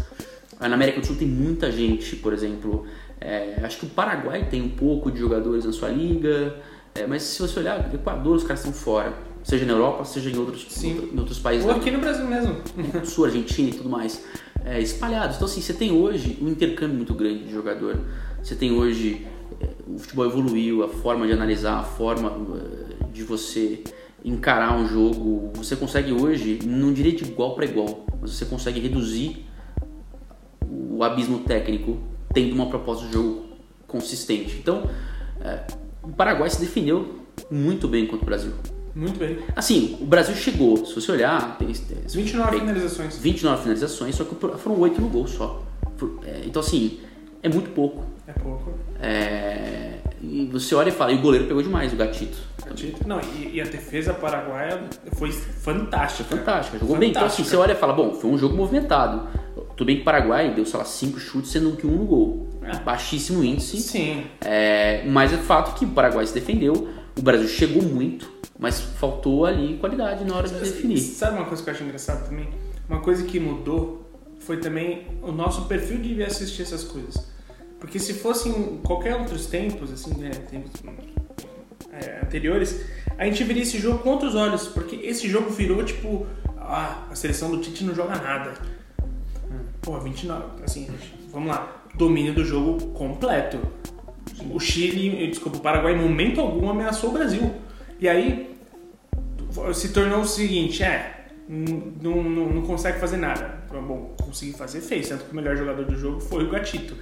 [0.61, 2.87] Ah, Na América do Sul tem muita gente, por exemplo.
[3.21, 6.57] é, acho que o Paraguai tem um pouco de jogadores na sua liga,
[6.95, 9.15] é, mas se você olhar, Equador, os caras estão fora.
[9.45, 11.11] Seja na Europa, seja em outros, Sim.
[11.13, 12.57] em outros países Ou aqui no Brasil mesmo.
[13.05, 14.25] Sul, Argentina e tudo mais,
[14.65, 15.37] é, espalhados.
[15.37, 18.01] Então, assim, você tem hoje um intercâmbio muito grande de jogador.
[18.43, 19.27] Você tem hoje,
[19.61, 23.85] é, o futebol evoluiu, a forma de analisar, a forma é, de você
[24.25, 25.53] encarar um jogo.
[25.57, 29.45] Você consegue hoje, não diria de igual para igual, mas você consegue reduzir
[30.67, 31.99] o abismo técnico
[32.33, 33.45] tendo uma proposta de jogo
[33.87, 34.57] consistente.
[34.57, 34.89] Então,
[35.43, 35.67] é,
[36.03, 38.53] o Paraguai se defendeu muito bem contra o Brasil.
[38.95, 39.39] Muito bem.
[39.57, 43.19] Assim, o Brasil chegou, se você olhar, tem, tem 29 tem finalizações.
[43.19, 45.63] 29 finalizações, só que foram 8 no gol só.
[46.25, 47.01] É, Então, assim,
[47.43, 48.05] é muito pouco.
[48.27, 48.73] É pouco.
[49.01, 52.39] É, E você olha e fala, e o goleiro pegou demais, o gatito.
[53.07, 56.25] Não, e, e a defesa paraguaia foi fantástica.
[56.37, 57.11] Fantástica, jogou bem.
[57.11, 57.51] Então, assim, Fantástica.
[57.51, 59.29] você olha e fala, bom, foi um jogo movimentado.
[59.77, 62.49] Tudo bem que o Paraguai deu, sei lá, 5 chutes, sendo que um no gol.
[62.63, 62.77] É.
[62.79, 63.79] Baixíssimo índice.
[63.81, 64.25] Sim.
[64.41, 68.31] É, mas é fato que o Paraguai se defendeu, o Brasil chegou muito,
[68.65, 70.99] mas faltou ali qualidade na hora de definir.
[70.99, 72.49] Sabe uma coisa que eu acho engraçado também?
[72.89, 77.29] Uma coisa que mudou foi também o nosso perfil de assistir essas coisas.
[77.79, 80.71] Porque se fossem qualquer outros tempos, assim, né, tempos
[81.93, 82.87] é, anteriores,
[83.19, 84.67] a gente veria esse jogo com outros olhos.
[84.67, 88.55] Porque esse jogo virou tipo, ah, a seleção do Tite não joga nada.
[89.83, 90.89] Pô, 29, assim,
[91.31, 91.85] vamos lá.
[91.95, 93.59] Domínio do jogo completo.
[94.51, 97.53] O Chile, desculpa, o Paraguai em momento algum ameaçou o Brasil.
[98.01, 98.54] E aí
[99.73, 103.63] se tornou o seguinte, é, não, não, não consegue fazer nada.
[103.71, 105.09] Bom, conseguir fazer, fez.
[105.09, 106.97] Tanto que o melhor jogador do jogo foi o Gatito.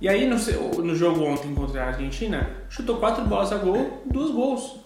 [0.00, 0.36] E aí no,
[0.82, 4.80] no jogo ontem contra a Argentina, chutou quatro bolas a gol, duas gols.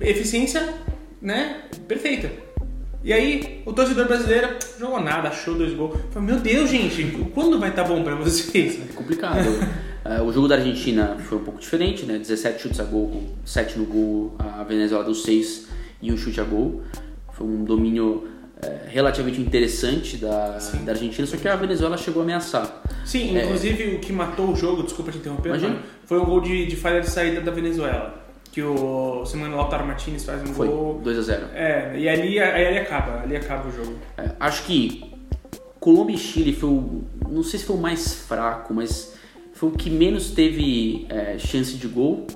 [0.00, 0.74] Eficiência,
[1.20, 2.30] né, perfeita.
[3.02, 5.98] E aí, o torcedor brasileiro jogou nada, achou dois gols.
[6.10, 8.80] Falei, meu Deus, gente, quando vai estar bom pra vocês?
[8.80, 9.48] É complicado.
[10.04, 12.18] É, o jogo da Argentina foi um pouco diferente, né?
[12.18, 15.68] 17 chutes a gol, 7 no gol, a Venezuela deu 6
[16.00, 16.82] e um chute a gol.
[17.32, 18.28] Foi um domínio
[18.62, 20.84] é, relativamente interessante da, Sim.
[20.84, 22.82] da Argentina, só que a Venezuela chegou a ameaçar.
[23.04, 23.44] Sim, É.
[23.44, 25.70] inclusive o que matou o jogo, desculpa te interromper, Imagina.
[25.74, 28.26] mano, foi um gol de, de falha de saída da Venezuela.
[28.50, 31.00] Que o Simone Lautaro Martinez faz um Foi gol.
[31.04, 33.94] 2 a 0 É, e ali, aí ali acaba, ali acaba o jogo.
[34.16, 35.04] É, acho que
[35.78, 37.04] Colômbia e Chile foi o.
[37.28, 39.14] Não sei se foi o mais fraco, mas
[39.52, 42.26] foi o que menos teve é, chance de gol.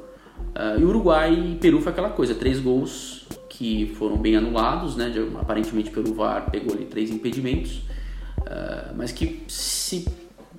[0.54, 3.21] Ah, e Uruguai e Peru foi aquela coisa: três gols
[3.62, 5.12] que foram bem anulados, né?
[5.40, 7.82] aparentemente pelo VAR pegou ali três impedimentos,
[8.44, 10.04] ah, mas que se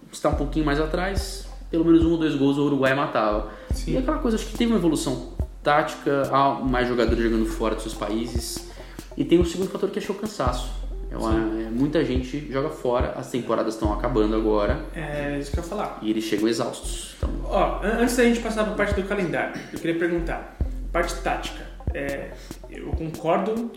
[0.10, 3.50] está um pouquinho mais atrás, pelo menos um ou dois gols o Uruguai matava.
[3.74, 3.94] Sim.
[3.94, 7.84] E aquela coisa, acho que teve uma evolução tática, há mais jogadores jogando fora dos
[7.84, 8.72] seus países.
[9.18, 10.72] E tem o segundo fator que é o cansaço.
[11.12, 15.60] É uma- é, muita gente joga fora, as temporadas estão acabando agora É isso que
[15.60, 16.00] eu ia falar.
[16.02, 17.16] e eles chegam exaustos.
[17.18, 20.58] Então, Ó, an- antes da gente passar para a parte do calendário, eu queria perguntar,
[20.92, 21.73] parte tática.
[21.94, 22.32] É,
[22.70, 23.72] eu concordo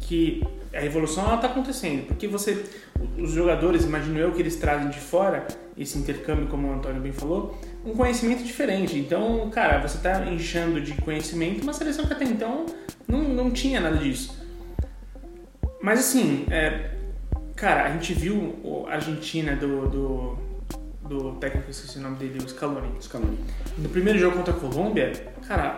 [0.00, 0.42] que
[0.74, 2.64] a revolução está acontecendo, porque você,
[3.18, 7.12] os jogadores, imagino eu, que eles trazem de fora esse intercâmbio, como o Antônio bem
[7.12, 8.98] falou, um conhecimento diferente.
[8.98, 12.66] Então, cara, você está enchendo de conhecimento uma seleção que até então
[13.06, 14.40] não, não tinha nada disso.
[15.82, 16.92] Mas assim, é,
[17.54, 20.38] cara, a gente viu a Argentina do, do,
[21.08, 22.90] do técnico, esqueci o nome dele, o Scaloni.
[23.00, 23.38] Scaloni.
[23.76, 25.12] No primeiro jogo contra a Colômbia,
[25.46, 25.74] cara,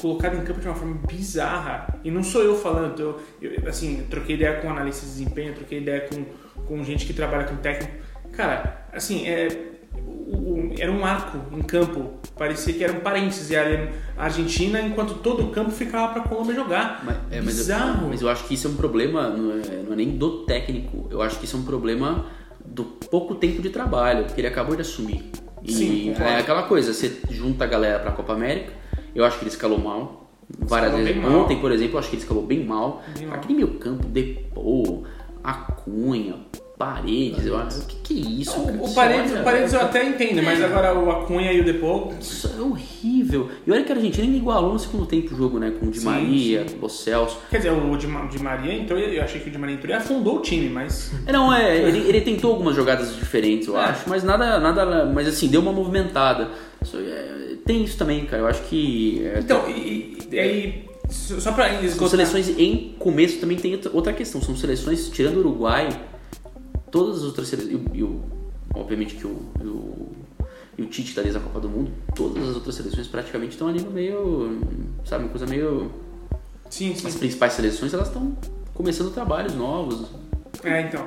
[0.00, 2.00] colocado em campo de uma forma bizarra.
[2.04, 5.54] E não sou eu falando, eu, eu, assim, eu troquei ideia com analista de desempenho,
[5.54, 6.24] troquei ideia com,
[6.64, 7.92] com gente que trabalha com técnico.
[8.32, 9.48] Cara, assim, é,
[9.94, 12.14] o- era um arco em campo.
[12.38, 13.50] Parecia que era um parênteses.
[13.50, 17.02] E a a Argentina, enquanto todo o campo ficava pra Colômbia jogar.
[17.04, 18.08] Mas, é, mas, eu, Bizarro.
[18.08, 21.08] mas eu acho que isso é um problema, não é, não é nem do técnico,
[21.10, 22.26] eu acho que isso é um problema
[22.64, 25.30] do pouco tempo de trabalho, porque ele acabou de assumir.
[25.62, 28.72] E Sim, é aquela coisa, você junta a galera pra Copa América,
[29.14, 30.30] eu acho que ele escalou mal.
[30.58, 31.22] Várias Escalou vezes.
[31.22, 31.40] bem mal.
[31.42, 33.02] Ontem, por exemplo, eu acho que ele escalou bem mal.
[33.18, 33.28] Bem.
[33.30, 35.04] Aquele meio campo, Depô,
[35.44, 36.34] Acunha,
[36.78, 37.80] Paredes, eu acho.
[37.80, 38.58] O que, que é isso?
[38.58, 42.12] O Você Paredes, o Paredes eu até entendo, mas agora o Acunha e o Depou.
[42.18, 43.50] Isso é horrível.
[43.66, 45.72] E olha que a Argentina ainda igualou no segundo tempo o jogo, né?
[45.78, 47.38] Com o Di Sim, Maria, o Celso.
[47.50, 49.90] Quer dizer, o Di, Di Maria entrou, e eu achei que o Di Maria entrou
[49.92, 51.12] e afundou o time, mas.
[51.26, 53.84] É, não, é, ele, ele tentou algumas jogadas diferentes, eu É.
[53.84, 56.48] acho, mas nada, nada, mas assim, deu uma movimentada.
[56.94, 61.52] É, tem isso também, cara, eu acho que é, Então, e, e aí, só só
[61.52, 62.08] pra são esgotar.
[62.10, 65.88] seleções em começo também tem outra- questão, são seleções, tirando o Uruguai,
[66.90, 68.20] todas as outras seleções, e, e
[68.74, 70.08] obviamente que o, e o,
[70.82, 73.80] o Tite tá desde a Copa do Mundo, todas as outras seleções praticamente estão ali
[73.82, 74.58] no meio,
[75.04, 75.90] sabe, uma coisa meio...
[76.70, 77.08] Sim, sim.
[77.08, 78.36] As principais seleções, elas estão
[78.72, 80.08] começando trabalhos novos,
[80.64, 81.06] É, então.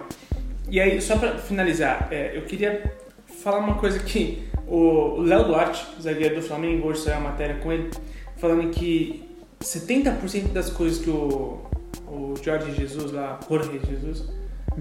[0.70, 2.94] E aí, só pra finalizar, é, eu queria
[3.42, 7.72] falar uma coisa que o Léo Duarte, zagueiro do Flamengo, hoje saiu a matéria com
[7.72, 7.90] ele,
[8.38, 9.24] falando que
[9.62, 11.62] 70% das coisas que o,
[12.08, 14.30] o Jorge Jesus lá, Jorge Jesus,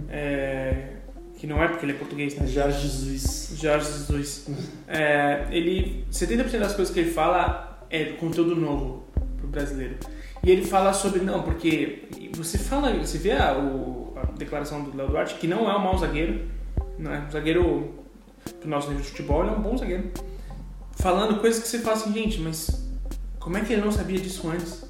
[0.08, 0.88] é,
[1.36, 2.46] que não é porque ele é português, né?
[2.46, 3.58] Jorge Jesus.
[3.60, 4.48] Jorge Jesus.
[4.88, 9.04] É, ele, 70% das coisas que ele fala é conteúdo novo
[9.38, 9.96] pro brasileiro.
[10.44, 14.96] E ele fala sobre, não, porque você fala, você vê a, o- a declaração do
[14.96, 16.40] Léo Duarte, que não é um mau zagueiro,
[16.98, 18.01] não é um zagueiro
[18.60, 20.10] pro nosso nível de futebol, ele é um bom zagueiro.
[20.98, 22.88] Falando coisas que você fala assim, gente, mas
[23.38, 24.84] como é que ele não sabia disso antes?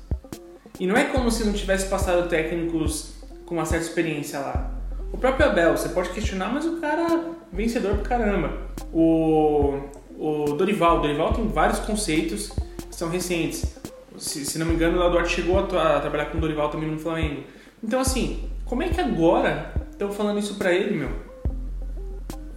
[0.79, 3.15] E não é como se não tivesse passado técnicos
[3.47, 4.71] com uma certa experiência lá.
[5.13, 8.59] O próprio Abel, você pode questionar, mas o cara é vencedor pra caramba.
[8.93, 9.79] O,
[10.19, 12.51] o Dorival, o Dorival tem vários conceitos
[12.89, 13.77] que são recentes.
[14.17, 16.91] Se, se não me engano, o Duarte chegou a, a trabalhar com o Dorival também
[16.91, 17.43] no Flamengo.
[17.83, 21.11] Então, assim, como é que agora estão falando isso pra ele, meu?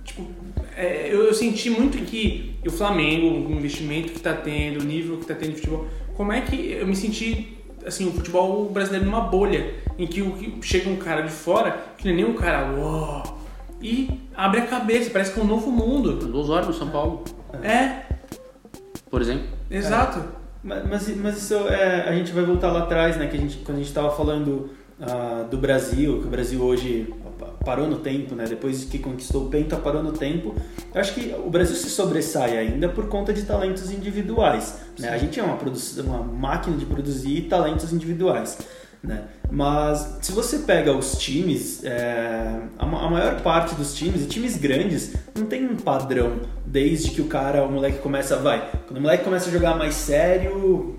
[0.03, 0.27] Tipo,
[0.75, 5.17] é, eu, eu senti muito que o Flamengo, o investimento que tá tendo, o nível
[5.17, 9.05] que tá tendo de futebol, como é que eu me senti, assim, o futebol brasileiro
[9.05, 12.25] numa bolha, em que, o, que chega um cara de fora, que não é nem
[12.25, 13.39] um cara, uau,
[13.81, 16.13] e abre a cabeça, parece que é um novo mundo.
[16.13, 17.23] do Osório no São Paulo,
[17.61, 18.03] É,
[19.09, 19.47] por exemplo.
[19.69, 20.23] exato.
[20.63, 23.27] Mas, mas, mas isso é, a gente vai voltar lá atrás, né?
[23.27, 27.13] Que a gente, quando a gente estava falando ah, do Brasil, que o Brasil hoje
[27.63, 28.45] parou no tempo, né?
[28.47, 30.55] Depois que conquistou o Penta, parou no tempo.
[30.93, 34.77] Eu acho que o Brasil se sobressai ainda por conta de talentos individuais.
[34.99, 35.09] Né?
[35.09, 35.57] A gente é uma,
[36.03, 38.57] uma máquina de produzir talentos individuais.
[39.03, 39.25] Né?
[39.51, 44.25] Mas se você pega os times, é, a, ma- a maior parte dos times, e
[44.25, 48.97] times grandes, não tem um padrão desde que o cara, o moleque começa, vai, quando
[48.97, 50.95] o moleque começa a jogar mais sério,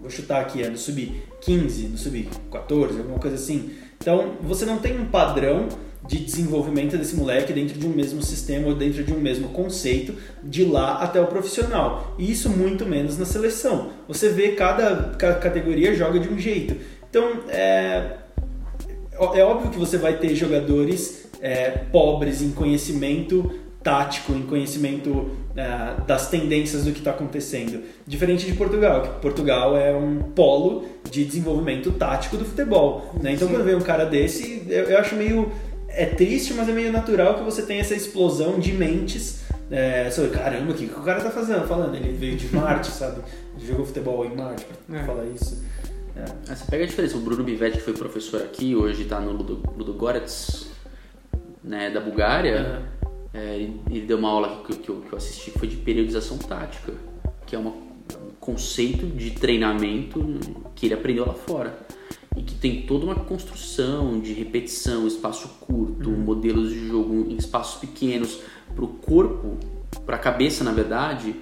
[0.00, 3.70] vou chutar aqui, é no sub-15, no sub-14, alguma coisa assim.
[3.98, 5.68] Então você não tem um padrão
[6.06, 10.14] de desenvolvimento desse moleque dentro de um mesmo sistema ou dentro de um mesmo conceito
[10.42, 12.14] de lá até o profissional.
[12.16, 13.90] E isso muito menos na seleção.
[14.06, 16.76] Você vê cada, ca- categoria joga de um jeito.
[17.10, 18.18] Então é,
[19.34, 23.52] é óbvio que você vai ter jogadores é, pobres em conhecimento
[23.86, 27.84] tático, em conhecimento é, das tendências do que está acontecendo.
[28.04, 33.14] Diferente de Portugal, que Portugal é um polo de desenvolvimento tático do futebol.
[33.22, 33.32] Né?
[33.34, 35.52] Então quando vem um cara desse, eu, eu acho meio.
[35.88, 39.44] É triste, mas é meio natural que você tenha essa explosão de mentes.
[39.70, 41.66] É, sobre, caramba, o que, que o cara tá fazendo?
[41.66, 43.20] Falando, ele veio de Marte, sabe?
[43.56, 45.04] Ele jogou futebol em Marte, pra É.
[45.04, 45.62] falar isso.
[46.16, 46.24] É.
[46.50, 49.32] Ah, Você pega a diferença, o Bruno Bivetti que foi professor aqui, hoje está no
[49.32, 50.66] Ludo, Ludogorets,
[51.64, 52.95] né, da Bulgária, é,
[53.44, 56.38] ele, ele deu uma aula que, que eu, que eu assisti que foi de periodização
[56.38, 56.92] tática,
[57.46, 60.24] que é uma, um conceito de treinamento
[60.74, 61.78] que ele aprendeu lá fora.
[62.36, 67.80] E que tem toda uma construção de repetição, espaço curto, modelos de jogo em espaços
[67.80, 68.40] pequenos,
[68.74, 69.56] para o corpo,
[70.04, 71.34] para a cabeça, na verdade,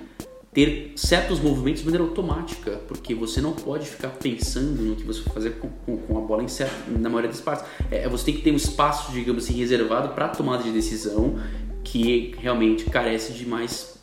[0.52, 5.20] ter certos movimentos de maneira automática, porque você não pode ficar pensando no que você
[5.22, 7.64] vai fazer com, com- com a bola em certo, na maioria das partes.
[7.90, 11.34] É, você tem que ter um espaço, digamos assim, reservado para tomada de decisão
[11.94, 13.94] que realmente carece de mais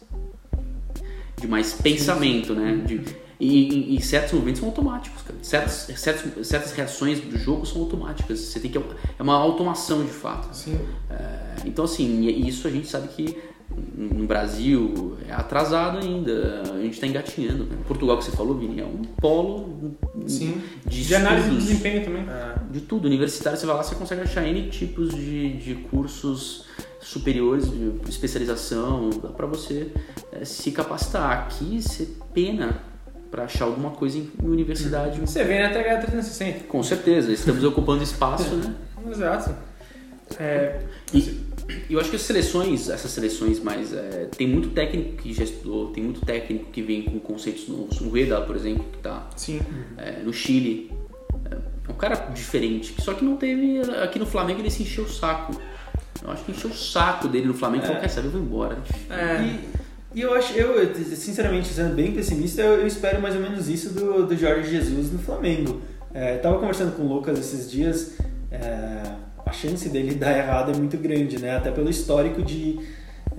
[1.37, 2.81] de mais pensamento, né?
[2.85, 3.01] De,
[3.37, 5.37] e, e- e certos movimentos são automáticos, cara.
[5.41, 8.39] Certos, certos, certas reações do jogo são automáticas.
[8.39, 8.81] Você tem que é
[9.23, 10.55] uma automação de fato.
[10.55, 10.79] Sim.
[11.09, 13.35] É, então, assim, e isso a gente sabe que
[13.97, 16.61] no Brasil é atrasado ainda.
[16.75, 17.65] A gente está engatinhando.
[17.65, 17.75] Né?
[17.87, 20.61] Portugal que você falou, Vini, é um polo Sim.
[20.85, 22.23] de, De análise de desempenho também.
[22.71, 23.05] de tudo.
[23.07, 26.65] Universitário, você vai lá, você consegue achar N tipos de, de cursos
[27.01, 29.91] superiores, de especialização, dá para você
[30.31, 31.31] eh, se capacitar.
[31.31, 32.81] Aqui você pena
[33.29, 35.19] para achar alguma coisa em, em universidade.
[35.19, 36.63] Você vem na TH 360.
[36.65, 38.75] Com certeza, estamos ocupando espaço, né?
[39.09, 39.55] Exato.
[40.39, 40.81] É,
[41.13, 41.41] E
[41.89, 43.93] eu acho que as seleções, essas seleções mais.
[43.93, 47.99] é, tem muito técnico que já estudou, tem muito técnico que vem com conceitos novos.
[47.99, 49.59] O Rueda, por exemplo, que está sim.
[50.23, 50.91] no Chile.
[51.87, 53.81] É um cara diferente, só que não teve.
[54.03, 55.53] Aqui no Flamengo ele se encheu o saco.
[56.23, 58.41] Eu acho que encheu o saco dele no Flamengo e falou: quer saber, eu vou
[58.41, 58.77] embora.
[59.09, 59.41] É,
[60.13, 63.69] E, e eu acho, eu, sinceramente, sendo bem pessimista, eu, eu espero mais ou menos
[63.69, 65.81] isso do, do Jorge Jesus no Flamengo.
[66.13, 68.17] É, tava conversando com o Lucas esses dias,
[68.51, 69.03] é,
[69.45, 71.55] a chance dele dar errado é muito grande, né?
[71.55, 72.79] Até pelo histórico de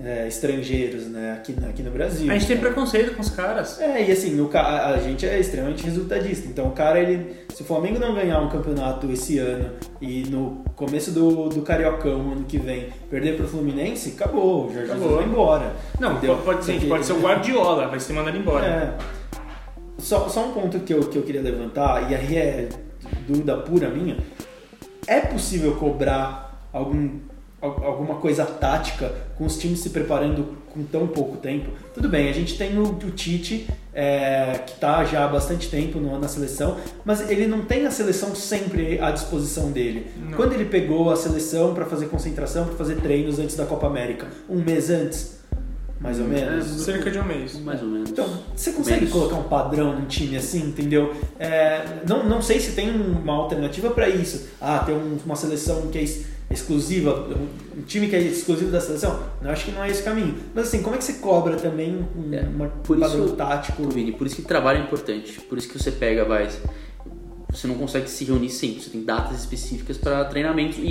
[0.03, 1.33] é, estrangeiros, né?
[1.33, 2.29] Aqui, aqui no Brasil.
[2.29, 3.79] a gente tem preconceito com os caras.
[3.79, 6.47] É, e assim, o a gente é extremamente resultadista.
[6.47, 9.69] Então, o cara, ele, se o Flamengo não ganhar um campeonato esse ano
[10.01, 14.65] e no começo do, do Cariocão, ano que vem, perder pro Fluminense, acabou.
[14.67, 15.09] O Jorge Acabou.
[15.09, 15.73] Jesus vai embora.
[15.99, 16.37] Não, Entendeu?
[16.37, 18.65] pode, ser, Porque- pode ser o Guardiola, vai ser mandado embora.
[18.65, 18.93] É.
[19.97, 22.69] Só, só um ponto que eu, que eu queria levantar, e aí é
[23.27, 24.17] dúvida pura minha.
[25.07, 27.32] É possível cobrar algum, al-
[27.67, 31.69] alguma coisa tática com os times se preparando com tão pouco tempo?
[31.93, 35.99] Tudo bem, a gente tem o, o Tite, é, que está já há bastante tempo
[35.99, 40.07] no- na seleção, mas ele não tem a seleção sempre à disposição dele.
[40.17, 40.33] Não.
[40.37, 44.27] Quando ele pegou a seleção para fazer concentração, para fazer treinos antes da Copa América?
[44.49, 45.41] Um mês antes?
[46.01, 46.65] Mais ou menos?
[46.83, 47.57] Cerca de um mês.
[47.61, 48.09] Mais ou menos.
[48.09, 49.13] Então, você consegue Menos.
[49.13, 51.13] colocar um padrão num time assim, entendeu?
[51.39, 54.49] É, não, não sei se tem uma alternativa para isso.
[54.59, 56.01] Ah, tem um- uma seleção que é
[56.53, 57.27] exclusiva,
[57.77, 59.19] um, time que é exclusivo da seleção.
[59.41, 60.35] Não acho que não é esse o caminho.
[60.53, 63.35] Mas assim, como é que você cobra também um, É, uma- por um padrão isso-
[63.35, 63.83] tático?
[63.89, 65.41] Vini, por isso que trabalho é importante.
[65.41, 66.47] Por isso que você pega, vai.
[67.51, 68.81] Você não consegue se reunir sempre.
[68.81, 70.85] Você tem datas específicas para treinamento e,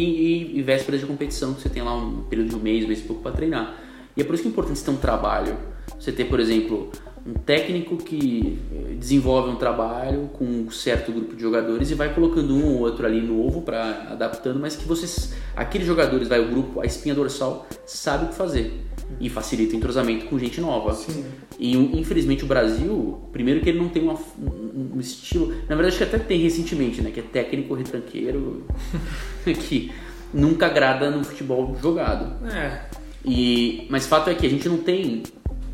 [0.55, 2.89] e, e vésperas de competição, que você tem lá um período de um mês, um
[2.89, 3.77] mês e pouco para treinar.
[4.17, 5.57] E é por isso que é importante você ter um trabalho.
[5.99, 6.91] Você ter, por exemplo,
[7.25, 12.13] um técnico que eh, desenvolve um trabalho com um certo grupo de jogadores e vai
[12.13, 16.49] colocando um ou outro ali novo para adaptando, mas que vocês, aqueles jogadores, vai o
[16.49, 18.73] grupo, a espinha dorsal sabe o que fazer
[19.21, 20.95] e facilita o entrosamento com gente nova.
[20.95, 21.25] Sim.
[21.59, 25.89] E infelizmente o Brasil, primeiro que ele não tem uma- um, um estilo, na verdade
[25.89, 28.67] acho que até tem recentemente, né, que é técnico retranqueiro,
[29.45, 29.93] que
[30.35, 32.45] nunca agrada no futebol jogado.
[32.49, 32.81] É.
[33.25, 35.23] E, mas fato é que a gente não tem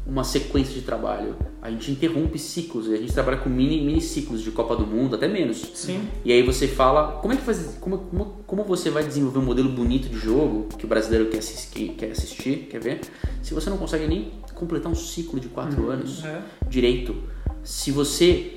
[0.09, 1.37] uma sequência de trabalho.
[1.61, 5.15] A gente interrompe ciclos, a gente trabalha com mini, mini ciclos de Copa do Mundo,
[5.17, 5.59] até menos.
[5.75, 6.01] Sim.
[6.25, 9.43] E aí você fala, como é que faz, como, como, como você vai desenvolver um
[9.45, 13.01] modelo bonito de jogo que o brasileiro quer assistir, quer, assistir, quer ver,
[13.43, 16.41] se você não consegue nem completar um ciclo de quatro anos É.
[16.69, 17.15] direito?
[17.63, 18.55] Se você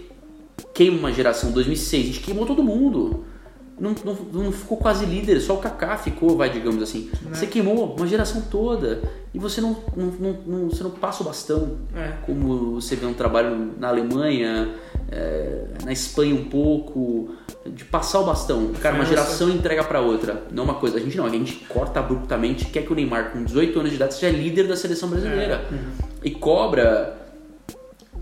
[0.73, 3.25] queima uma geração 2006, a gente queimou todo mundo.
[3.79, 7.09] Não, não, não ficou quase líder, só o Kaká ficou, vai, digamos assim.
[7.29, 9.01] Você queimou uma geração toda
[9.33, 9.75] e você não,
[10.45, 11.77] não, você não passa o bastão.
[11.95, 12.13] É.
[12.25, 14.75] Como você vê um trabalho na Alemanha,
[15.11, 17.29] é, na Espanha um pouco,
[17.65, 18.71] de passar o bastão.
[18.81, 20.43] Cara, uma geração entrega pra outra.
[20.51, 20.97] Não uma coisa.
[20.97, 23.95] A gente não, a gente corta abruptamente, quer que o Neymar, com 18 anos de
[23.95, 25.65] idade, seja líder da seleção brasileira.
[26.23, 27.20] E cobra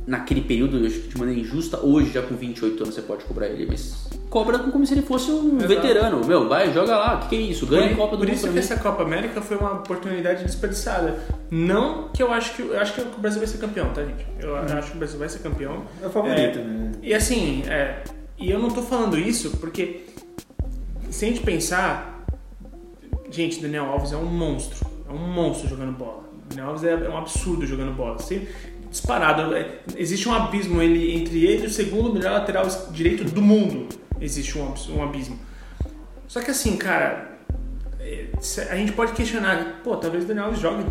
[0.10, 3.24] naquele período, eu acho que de maneira injusta, hoje já com 28 anos você pode
[3.26, 5.68] cobrar ele, mas cobra como se ele fosse um Exato.
[5.68, 6.26] veterano.
[6.26, 7.68] Meu, vai, joga lá, o que, que é isso?
[7.68, 8.60] Ganha a Copa do por isso que mim.
[8.60, 11.20] essa Copa América foi uma oportunidade desperdiçada.
[11.52, 14.26] Não que eu acho que eu acho que o Brasil vai ser campeão, tá, gente?
[14.40, 15.84] Eu acho que o Brasil vai ser campeão.
[16.02, 16.92] É o favorito, né?
[17.04, 18.04] E assim, é,
[18.40, 20.06] e eu não tô falando isso porque
[21.12, 22.26] se a gente pensar,
[23.30, 26.24] gente, Daniel Alves é um monstro, é um monstro jogando bola.
[26.50, 28.16] Daniel Alves é, é um absurdo jogando bola.
[28.16, 28.48] Assim,
[28.90, 29.54] disparado,
[29.96, 33.88] existe um abismo ele, entre ele e o segundo melhor lateral direito do mundo.
[34.20, 35.40] Existe um, um abismo.
[36.28, 37.40] Só que assim, cara,
[38.00, 38.28] é,
[38.70, 40.86] a gente pode questionar, pô, talvez o Daniel Alves jogue,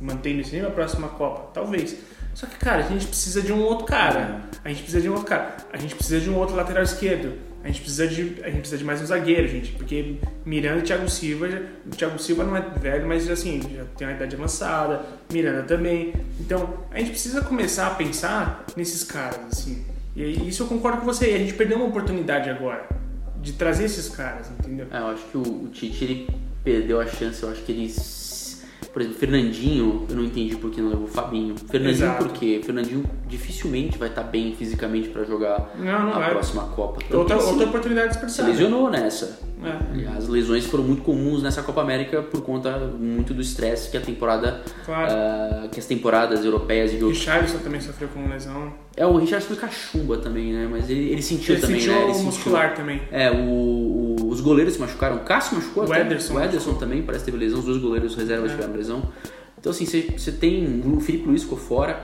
[0.00, 1.96] mantendo esse nível a próxima Copa, talvez.
[2.34, 4.42] Só que, cara, a gente precisa de um outro cara.
[4.62, 5.56] A gente precisa de um outro cara.
[5.72, 7.32] A gente precisa de um outro lateral esquerdo.
[7.66, 9.72] A gente precisa de, a gente precisa de mais um zagueiro, gente.
[9.72, 11.48] Porque Miranda e Thiago Silva,
[11.96, 15.04] Thiago Silva não é velho, mas assim, já tem uma idade avançada.
[15.32, 16.14] Miranda também.
[16.38, 19.84] Então, a gente precisa começar a pensar nesses caras, assim.
[20.14, 21.24] E isso eu concordo com você.
[21.30, 22.88] A gente perdeu uma oportunidade agora
[23.42, 24.86] de trazer esses caras, entendeu?
[24.92, 26.30] É, eu acho que o, o Tite ele
[26.62, 27.42] perdeu a chance.
[27.42, 27.92] Eu acho que ele.
[28.96, 31.54] Por exemplo, Fernandinho, eu não entendi por que não levou o Fabinho.
[31.70, 32.24] Fernandinho, Exato.
[32.24, 32.62] por quê?
[32.64, 36.30] Fernandinho dificilmente vai estar bem fisicamente pra jogar Não, não a vai.
[36.30, 37.00] próxima Copa.
[37.02, 38.48] Tanto Outra, se- outra oportunidade se desperdiçada.
[38.48, 39.38] lesionou nessa.
[39.62, 43.90] É, E As lesões foram muito comuns nessa Copa América por conta muito do estresse
[43.90, 45.10] que a temporada, claro.
[45.12, 47.18] ah, que as temporaas europeias e O outros.
[47.20, 48.72] Richarlison também sofreu com lesão.
[48.96, 50.68] É, o Richard foi cachumba também, né?
[50.70, 52.02] Mas ele, ele sentiu Ele também, sentiu né?
[52.02, 52.26] Ele o sentiu.
[52.26, 53.02] muscular também.
[53.10, 53.36] É, o,
[54.20, 55.16] o- os goleiros se machucaram.
[55.16, 56.02] O Cássio machucou O até.
[56.02, 57.58] Ederson O Ederson também parece que teve lesão.
[57.60, 58.54] Os dois goleiros reservas É.
[58.54, 59.02] tiveram lesão.
[59.58, 60.82] Então, assim, você você tem.
[60.84, 61.98] O Felipe Luiz ficou fora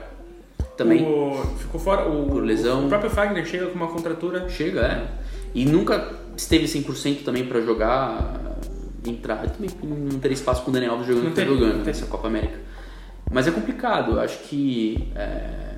[0.75, 1.03] também.
[1.03, 2.07] O, ficou fora.
[2.09, 2.85] O, Por lesão.
[2.85, 4.49] O próprio Fagner chega com uma contratura.
[4.49, 5.07] Chega, é.
[5.55, 8.39] E nunca esteve 100% também pra jogar,
[9.05, 9.47] entrar.
[9.49, 12.27] Também não teria espaço com o Daniel Alves jogando Não teria, jogando não nessa Copa
[12.27, 12.57] América.
[13.31, 15.07] Mas é complicado, eu acho que.
[15.15, 15.75] é,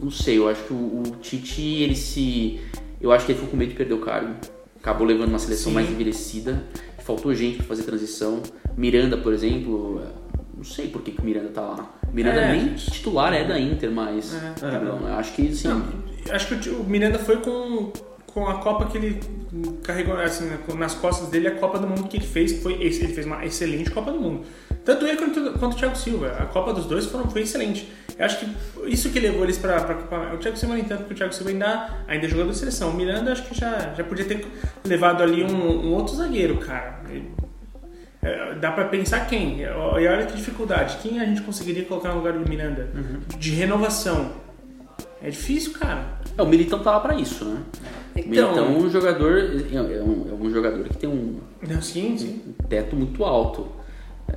[0.00, 2.60] não sei, eu acho que o, o Tite, ele se.
[3.00, 4.34] Eu acho que ele ficou com medo de perder o cargo.
[4.80, 5.74] Acabou levando uma seleção Sim.
[5.74, 6.62] mais envelhecida.
[7.00, 8.42] Faltou gente pra fazer transição.
[8.76, 11.94] Miranda, por exemplo, é, não sei por que, que o Miranda tá lá.
[12.12, 12.52] Miranda É.
[12.52, 14.34] nem titular é da Inter, mas.
[14.34, 14.54] É.
[14.84, 15.68] Não, eu acho que assim.
[15.68, 15.84] Não,
[16.30, 17.92] acho que o Miranda foi com,
[18.38, 19.20] com a Copa que ele
[19.82, 22.74] carregou assim, né, nas costas dele a Copa do Mundo que ele fez, que foi
[22.74, 24.46] ele fez uma excelente Copa do Mundo.
[24.84, 26.28] Tanto ele quanto, quanto o Thiago Silva.
[26.38, 27.90] A Copa dos dois foram, foi excelente.
[28.16, 30.34] Eu acho que isso que levou eles para a Copa.
[30.34, 32.90] O Thiago Silva nem tanto, porque o Thiago Silva ainda, ainda é jogador de seleção.
[32.90, 34.46] O Miranda acho que já, já podia ter
[34.84, 37.00] levado ali um, um outro zagueiro, cara.
[38.22, 39.60] É, dá pra pensar quem?
[39.60, 40.98] E olha que dificuldade.
[41.02, 42.88] Quem a gente conseguiria colocar no lugar do Miranda?
[43.36, 44.47] De renovação.
[45.22, 46.18] É difícil, cara.
[46.36, 47.62] É, o Militão tá lá pra isso, né?
[48.16, 52.16] Então- Militão é um jogador, é um, é um jogador que tem um Não, sim,
[52.16, 52.54] sim.
[52.68, 53.66] teto muito alto.
[54.28, 54.34] É,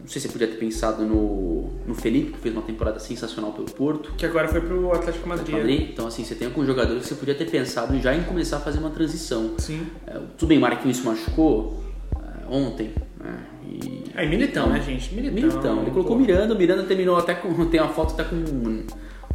[0.00, 3.52] não sei se você podia ter pensado no, no Felipe, que fez uma temporada sensacional
[3.52, 4.12] pelo Porto.
[4.16, 5.54] Que agora foi pro Atlético Madrid.
[5.56, 5.90] Madrid.
[5.92, 8.60] Então, assim, você tem algum jogador que você podia ter pensado já em começar a
[8.60, 9.54] fazer uma transição.
[9.58, 9.86] Sim.
[10.06, 11.82] É, tudo bem, Marquinhos se machucou
[12.16, 12.92] é, ontem.
[13.18, 13.38] Né?
[13.66, 15.12] E, Aí, Militão, né, gente?
[15.14, 15.34] Militão.
[15.34, 15.82] Militão.
[15.82, 16.22] Ele colocou pô.
[16.22, 17.66] Miranda, o Miranda terminou até com.
[17.66, 18.84] Tem uma foto até com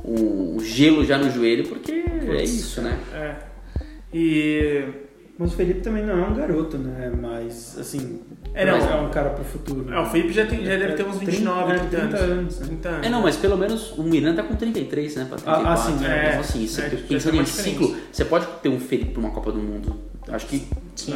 [0.09, 2.53] um, um gelo já no joelho, porque é Putz.
[2.53, 2.97] isso, né?
[3.13, 3.35] É.
[4.13, 4.83] E.
[5.37, 7.09] Mas o Felipe também não é um garoto, né?
[7.17, 8.19] Mas, assim,
[8.53, 9.85] É, não, mas é é um cara pro futuro.
[9.89, 12.29] Ah, o Felipe já, tem, já deve ter uns 29, 30, 30 anos.
[12.31, 12.65] anos, né?
[12.67, 13.05] 30 anos.
[13.05, 15.25] É, não, mas pelo menos o Miranda tá com 33, né?
[15.29, 15.65] Pra 34.
[15.65, 16.25] Ah, ah, sim, né?
[16.25, 16.27] é.
[16.31, 19.53] Então, assim, você É, pensando em ciclo, você pode ter um Felipe pra uma Copa
[19.53, 19.95] do Mundo.
[20.27, 21.15] Acho que Sim.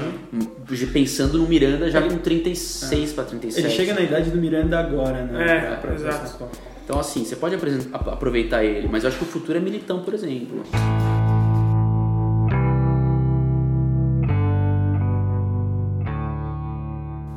[0.94, 3.68] pensando no Miranda já com 36 pra 37.
[3.68, 5.44] Ele chega na idade do Miranda agora, né?
[5.58, 6.50] É, Pra- pra- exato.
[6.84, 7.56] Então, assim, você pode
[7.94, 10.64] aproveitar ele, mas eu acho que o futuro é militão, por exemplo.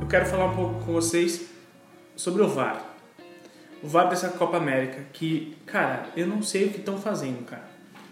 [0.00, 1.46] Eu quero falar um pouco com vocês
[2.16, 2.84] sobre o VAR.
[3.82, 7.68] O VAR dessa Copa América, que, cara, eu não sei o que estão fazendo, cara.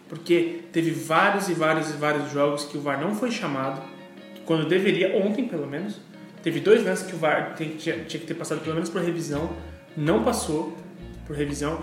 [0.08, 3.82] Porque teve vários e vários e vários jogos que o VAR não foi chamado,
[4.44, 6.00] quando deveria, ontem pelo menos.
[6.44, 9.50] Teve dois lances que o VAR tinha, tinha que ter passado pelo menos por revisão,
[9.96, 10.83] não passou
[11.26, 11.78] por revisão.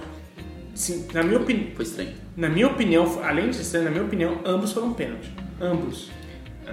[0.73, 2.11] Sim, na minha opinião, Foi estranho.
[2.35, 5.31] na minha opinião, além de ser, na minha opinião, ambos foram pênalti.
[5.59, 6.09] Ambos.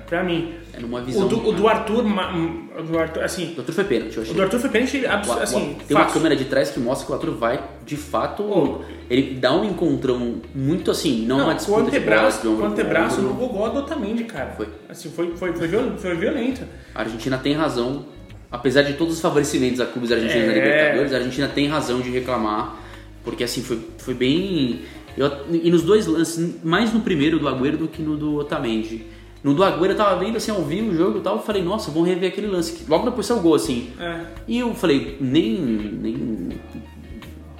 [0.06, 0.54] Pra mim.
[0.72, 1.26] É numa O visão.
[1.26, 2.32] do, o do Arthur, ma-
[2.78, 4.32] o do Arthur, assim, O Doutor foi pênalti, eu achei.
[4.32, 6.14] o do Arthur foi pênalti, O- o- assim, tem uma fácil.
[6.20, 8.84] câmera de trás que mostra que o Arthur vai, de fato, Oh.
[9.10, 12.52] ele dá um encontrão muito assim, não, Não, uma o disputa de antebraço, de com
[12.54, 13.32] ombro o antebraço ombro.
[13.32, 14.52] no gogó do Otamendi, cara.
[14.52, 14.68] Foi.
[14.88, 15.66] Assim, foi, foi, foi
[16.14, 16.64] violento.
[16.94, 18.06] A Argentina tem razão,
[18.50, 20.54] apesar de todos os favorecimentos a clubes argentinos na É.
[20.56, 22.76] Libertadores, a Argentina tem razão de reclamar,
[23.24, 24.80] porque assim, foi, foi bem...
[25.16, 29.04] eu- e nos dois lances, mais no primeiro do Agüero do que no do Otamendi.
[29.44, 31.62] No do Agüero eu tava vendo assim, ao vivo o jogo e tal, eu falei,
[31.62, 32.84] nossa, vamos rever aquele lance.
[32.88, 33.90] Logo depois saiu o gol, assim.
[34.00, 34.20] É.
[34.48, 36.48] E eu falei, nem, nem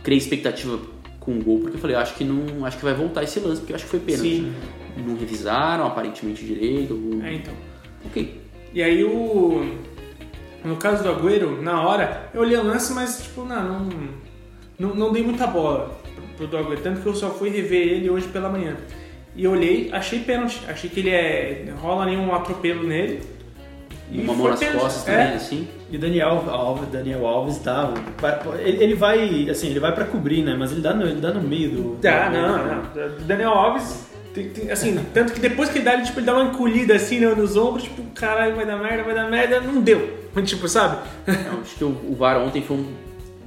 [0.03, 0.78] criei expectativa
[1.20, 2.64] com o gol, porque eu falei, acho que não.
[2.64, 4.28] Acho que vai voltar esse lance, porque eu acho que foi pênalti.
[4.28, 4.53] Sim.
[5.07, 6.95] Não revisaram aparentemente direito.
[6.95, 7.55] ou- É, então.
[8.07, 8.41] Ok.
[8.74, 9.64] E aí o.
[10.64, 13.88] No caso do Agüero, na hora, eu olhei o lance, mas tipo, não, não,
[14.78, 15.96] não, não dei muita bola
[16.36, 16.80] pro do Agüero.
[16.82, 18.76] Tanto que eu só fui rever ele hoje pela manhã.
[19.36, 20.61] E olhei, achei pênalti.
[20.68, 21.72] Achei que ele é.
[21.80, 23.20] rola ali um atropelo nele.
[24.11, 24.80] E Uma mão nas pênalti.
[24.80, 25.16] costas É.
[25.22, 25.68] também, assim.
[25.90, 27.92] E o Daniel Alves, Daniel Alves tá.
[28.59, 29.48] Ele, ele vai.
[29.48, 30.56] Assim, ele vai pra cobrir, né?
[30.59, 31.96] Mas ele dá no, ele dá no meio do.
[32.00, 32.82] Tá, do- não, não.
[33.18, 36.26] O Daniel Alves, tem- tem- assim, tanto que depois que ele dá, ele, tipo, ele
[36.26, 39.61] dá uma encolhida assim né, nos ombros, tipo, caralho, vai dar merda, vai dar merda,
[39.61, 40.18] não deu.
[40.45, 40.99] Tipo, sabe?
[41.26, 42.93] Não, acho que o, o VAR ontem foi um-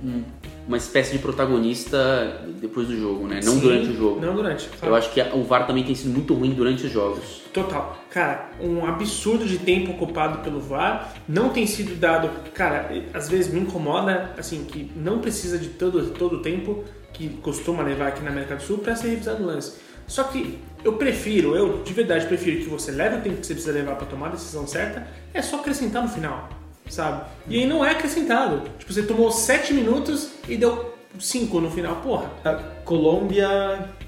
[0.04, 0.24] um-
[0.68, 3.40] uma espécie de protagonista depois do jogo, né?
[3.44, 4.20] Não Sim, durante o jogo.
[4.26, 4.66] Não durante.
[4.66, 4.96] Eu claro.
[4.96, 7.42] acho que o VAR também tem sido muito ruim durante os jogos.
[7.54, 7.98] Total.
[8.10, 11.14] Cara, um absurdo de tempo ocupado pelo VAR.
[11.28, 12.30] Não tem sido dado.
[12.54, 17.30] Cara, às vezes me incomoda, assim, que não precisa de todo, todo o tempo que
[17.42, 19.74] costuma levar aqui na América do Sul para ser revisado o lance.
[20.12, 23.54] Só que eu prefiro, eu de verdade prefiro que você leve o tempo que você
[23.54, 26.50] precisa levar para tomar a decisão certa, é só acrescentar no final,
[26.90, 27.24] sabe?
[27.48, 28.62] E aí não é acrescentado.
[28.78, 31.96] Tipo, você tomou 7 minutos e deu 5 no final.
[32.02, 33.48] Porra, A Colômbia.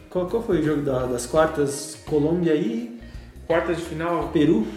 [0.09, 1.97] Qual, qual foi o jogo da- das quartas?
[2.05, 2.99] Colômbia e
[3.47, 4.27] quartas de final.
[4.33, 4.67] Peru?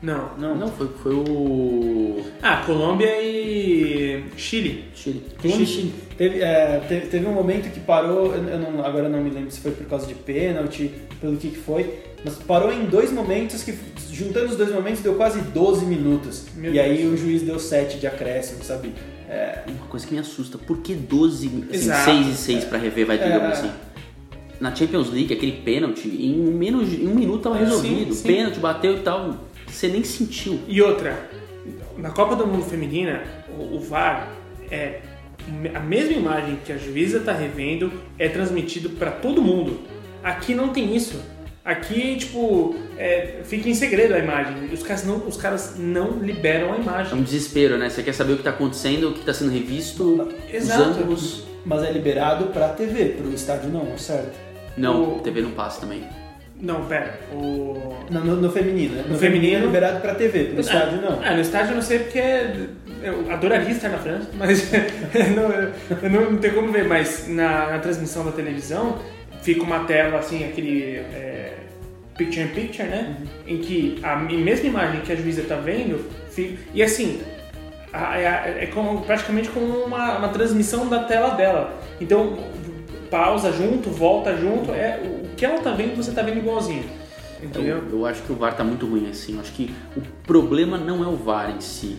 [0.00, 0.30] Não.
[0.38, 2.20] Não, Não, foi, foi o.
[2.40, 4.84] Ah, Colômbia e Chile.
[4.94, 5.24] Chile.
[5.42, 5.94] Colômbia e Chile.
[6.16, 9.50] Teve, é, teve, teve um momento que parou, eu eu não, agora não me lembro
[9.50, 10.90] se foi por causa de pênalti,
[11.20, 11.94] pelo que, que foi,
[12.24, 13.74] mas parou em dois momentos que,
[14.12, 16.46] juntando os dois momentos, deu quase 12 minutos.
[16.54, 18.92] Meu e aí o juiz deu 7 de acréscimo, sabe?
[19.28, 22.04] É, Uma coisa que me assusta, por que 12, assim, Exato.
[22.04, 23.52] 6 e 6 pra rever, vai, digamos É.
[23.52, 23.70] assim?
[24.60, 28.12] Na Champions League, aquele pênalti, em menos em um minuto tava É, resolvido.
[28.12, 28.26] sim, sim.
[28.26, 29.36] Pênalti, bateu e tal,
[29.68, 30.60] você nem sentiu.
[30.66, 31.28] E outra,
[31.96, 33.22] na Copa do Mundo Feminina,
[33.58, 34.28] o, o VAR
[34.70, 35.00] é
[35.74, 39.80] a mesma imagem que a juíza tá revendo é transmitido para todo mundo.
[40.22, 41.20] Aqui não tem isso.
[41.64, 44.70] Aqui, tipo, é, fica em segredo a imagem.
[44.72, 47.22] Os caras não, os caras não liberam a É um imagem.
[47.22, 47.90] desespero, né?
[47.90, 50.80] Você quer saber o que tá acontecendo, o que tá sendo revisto, Exato.
[50.90, 51.42] os ângulos.
[51.66, 54.32] mas é liberado pra TV, pro estádio não, é certo?
[54.78, 56.02] Não, O- TV não passa também.
[56.60, 57.18] Não, pera.
[57.32, 57.94] O...
[58.10, 59.04] No, no- no feminino, né?
[59.08, 61.20] No feminino- é liberado pra TV, pro estádio não.
[61.22, 62.18] Ah, no estádio eu não sei porque
[63.02, 64.68] eu adoraria estar na França, mas
[65.36, 65.50] não,
[66.02, 66.84] eu não, não tem como ver.
[66.84, 68.98] Mas na, na transmissão da televisão
[69.42, 71.54] fica uma tela assim, aquele é,
[72.16, 73.16] picture in picture, né?
[73.46, 77.20] Em que a mesma imagem que a juíza tá vendo, fica, e assim,
[77.92, 81.78] é, é como, praticamente como uma, uma transmissão da tela dela.
[82.00, 82.36] Então,
[83.10, 84.98] pausa junto, volta junto, é,
[85.38, 86.84] que ela tá vendo, você tá vendo igualzinho.
[87.42, 87.78] Entendeu?
[87.90, 89.34] Eu, eu acho que o VAR tá muito ruim assim.
[89.34, 91.96] Eu acho que o problema não é o VAR em si.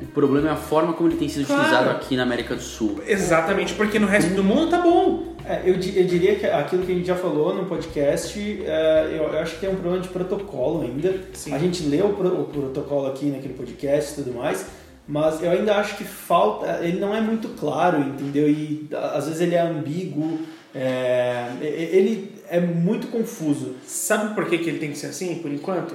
[0.00, 1.62] O problema é a forma como ele tem sido Claro.
[1.62, 3.00] utilizado aqui na América do Sul.
[3.06, 5.32] Exatamente, porque no resto do mundo tá bom.
[5.46, 9.22] É, eu, eu diria que aquilo que a gente já falou no podcast, é, eu,
[9.32, 11.14] eu acho que tem um problema de protocolo ainda.
[11.32, 11.54] Sim.
[11.54, 14.66] A gente leu o, pro- o protocolo aqui naquele podcast e tudo mais,
[15.08, 16.80] mas eu ainda acho que falta.
[16.82, 18.48] Ele não é muito claro, entendeu?
[18.50, 20.40] E às vezes ele é ambíguo,
[20.74, 23.76] é, ele é muito confuso.
[23.86, 25.94] Sabe por que, que ele tem que ser assim, por enquanto?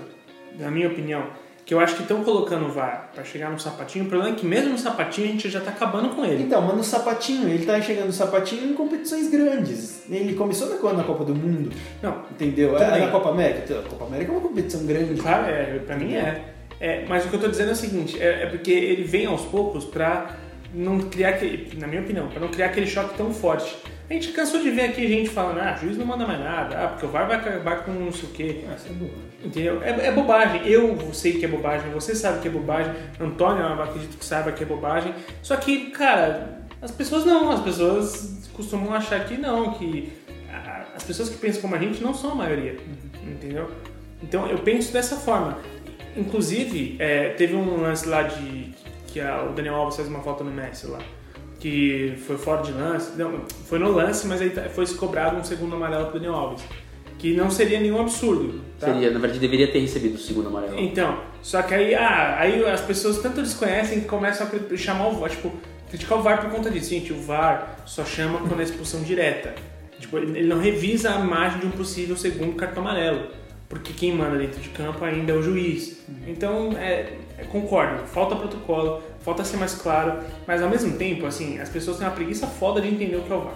[0.59, 1.27] Na minha opinião.
[1.63, 4.05] Que eu acho que estão colocando o VAR pra chegar no sapatinho.
[4.05, 6.43] O problema é que mesmo no sapatinho a gente já tá acabando com ele.
[6.43, 10.03] Então, mas no sapatinho, ele tá chegando no sapatinho em competições grandes.
[10.09, 11.69] Ele começou na, na Copa do Mundo,
[12.01, 12.69] Não, entendeu?
[12.71, 13.79] Tudo É, na Copa América.
[13.79, 15.21] A Copa América é uma competição grande.
[15.21, 16.41] claro, é, pra mim é.
[16.79, 19.25] É, Mas o que eu tô dizendo é o seguinte: é, é porque ele vem
[19.25, 20.37] aos poucos pra
[20.73, 21.77] não criar aquele.
[21.77, 23.75] Na minha opinião, pra não criar aquele choque tão forte.
[24.09, 26.87] A gente cansou de ver aqui gente falando, ah, juiz não manda mais nada, ah,
[26.87, 28.63] porque o VAR vai acabar com não sei o quê.
[28.69, 29.09] Ah, isso é bom.
[29.43, 29.83] Entendeu?
[29.83, 30.65] É, é bobagem.
[30.65, 34.51] Eu sei que é bobagem, você sabe que é bobagem, Antônio, eu acredito que saiba
[34.53, 35.13] que é bobagem.
[35.43, 40.11] Só que, cara, as pessoas não, as pessoas costumam achar que não, que
[40.95, 42.75] as pessoas que pensam como a gente não são a maioria,
[43.23, 43.69] entendeu?
[44.23, 45.59] Então eu penso dessa forma.
[46.15, 48.73] Inclusive, é, teve um lance lá de
[49.07, 50.97] que a- o Daniel Alves fez uma falta no Messi lá.
[51.59, 53.17] Que foi fora de lance.
[53.17, 56.63] Não, foi no lance, mas aí tá- foi cobrado um segundo amarelo pro Daniel Alves.
[57.17, 58.61] Que não seria nenhum absurdo.
[58.79, 58.87] Tá?
[58.93, 60.77] Seria, na verdade, deveria ter recebido o segundo amarelo.
[60.79, 65.13] Então, só que aí, ah, aí as pessoas tanto desconhecem que começam a chamar o
[65.13, 65.51] VAR, tipo,
[65.89, 66.91] criticar o VAR por conta disso.
[66.91, 69.55] Gente, o VAR só chama quando é expulsão direta.
[69.99, 73.29] Tipo, ele não revisa a imagem de um possível segundo cartão amarelo.
[73.67, 75.99] Porque quem manda dentro de campo ainda é o juiz.
[76.27, 81.59] Então, é, é, concordo, falta protocolo, falta ser mais claro, mas ao mesmo tempo, assim,
[81.59, 83.53] as pessoas têm uma preguiça foda de entender o que é o VAR.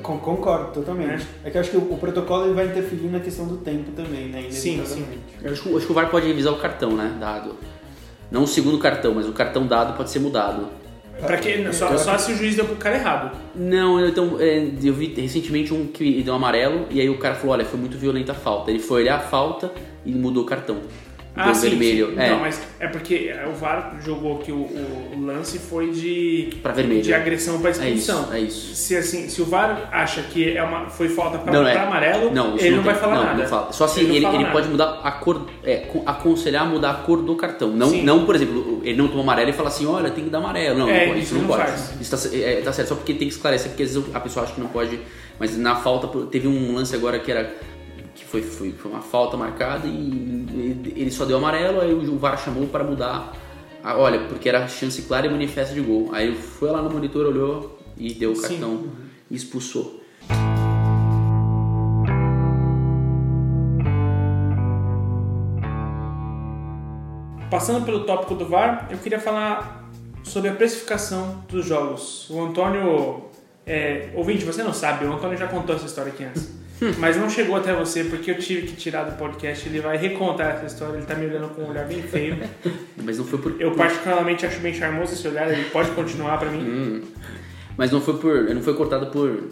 [0.00, 1.26] Con- Concordo, totalmente.
[1.44, 1.50] É.
[1.50, 4.28] que eu acho que o, o protocolo ele vai interferir na questão do tempo também,
[4.28, 4.46] né?
[4.50, 5.18] Sim, inevitavelmente.
[5.42, 7.16] Eu acho, que- acho que o VAR pode revisar o cartão, né?
[7.18, 7.56] Dado.
[8.30, 10.68] Não o segundo cartão, mas o cartão dado pode ser mudado.
[11.20, 13.36] Pra que, só, só se o juiz deu pro cara errado.
[13.56, 17.18] Não, eu- então, é, eu vi recentemente um que deu um amarelo e aí o
[17.18, 18.70] cara falou, olha, foi muito violenta a falta.
[18.70, 19.72] Ele foi olhar a falta
[20.06, 20.76] e mudou o cartão.
[21.44, 22.06] Deu vermelho.
[22.10, 22.18] sim.
[22.20, 26.50] É, Não, mas é porque o VAR jogou que o, o- o lance foi de,
[26.74, 27.02] vermelho.
[27.02, 28.32] de agressão para é isso, expulsão.
[28.34, 28.74] é isso.
[28.74, 31.76] Se, assim, se o VAR acha que é uma, foi falta para Não, é.
[31.76, 33.42] amarelo, Não, isso ele não, tem- vai falar não, nada.
[33.42, 33.72] Não fala.
[33.72, 36.90] Só se Ele não ele, ele pode mudar a cor, é, co- aconselhar a mudar
[36.90, 37.70] a cor do cartão.
[37.70, 38.02] Não, Sim.
[38.02, 40.78] não, por exemplo, ele não tomou amarelo e fala assim, olha, tem que dar amarelo.
[40.78, 41.62] Não, É, não isso isso não não pode.
[41.62, 41.92] faz.
[42.00, 44.44] Isso tá, é, tá certo, só porque tem que esclarecer, porque às vezes a pessoa
[44.44, 44.98] acha que não pode.
[45.40, 47.54] Mas na falta, teve um lance agora que era
[48.30, 52.66] foi, foi, foi uma falta marcada e ele só deu amarelo, aí o VAR chamou
[52.66, 53.32] para mudar.
[53.82, 56.10] Ah, olha, porque era chance clara e manifesta de gol.
[56.12, 58.42] Aí foi lá no monitor, olhou e deu o Sim.
[58.42, 58.84] cartão
[59.30, 60.02] e expulsou.
[67.50, 69.88] Passando pelo tópico do VAR, eu queria falar
[70.22, 72.28] sobre a precificação dos jogos.
[72.28, 73.22] O Antônio.
[73.66, 76.58] É, ouvinte, você não sabe, o Antônio já contou essa história aqui antes.
[76.98, 79.68] Mas não chegou até você porque eu tive que tirar do podcast.
[79.68, 82.38] Ele vai recontar essa história, ele tá me olhando com um olhar bem feio.
[83.02, 83.60] Mas não foi por.
[83.60, 86.60] Eu, particularmente, acho bem charmoso esse olhar, ele pode continuar pra mim.
[86.60, 87.02] Hum.
[87.76, 88.44] Mas não foi por.
[88.54, 89.48] Não foi cortado por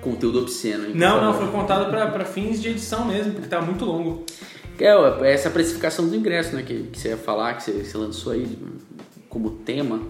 [0.00, 0.86] conteúdo obsceno.
[0.86, 4.24] hein, Não, não, foi contado pra, pra fins de edição mesmo, porque tá muito longo.
[4.78, 8.32] É, essa precificação do ingresso, né, que, que você ia falar, que você, você lançou
[8.32, 8.46] aí
[9.28, 10.00] como tema,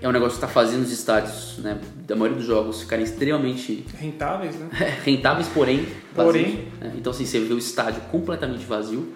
[0.00, 3.84] é um negócio que está fazendo os estádios, né, da maioria dos jogos ficarem extremamente
[3.98, 4.68] Rentáveis, né?
[5.04, 6.44] rentáveis, porém Porém.
[6.44, 6.64] vazios.
[6.80, 6.92] né?
[6.96, 9.12] Então, assim, você vê o estádio completamente vazio.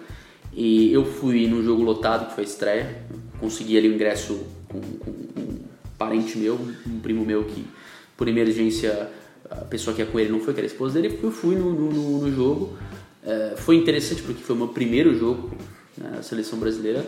[0.53, 3.03] E eu fui num jogo lotado, que foi a estreia,
[3.39, 5.59] consegui ali o ingresso com, com um
[5.97, 7.65] parente meu, um primo meu que,
[8.17, 9.09] por emergência,
[9.49, 11.55] a pessoa que ia com ele não foi, que era a esposa dele, eu fui
[11.55, 12.77] no, no, no- no jogo.
[13.23, 15.51] É, foi interessante porque foi o meu primeiro jogo
[15.97, 17.05] né, na seleção brasileira.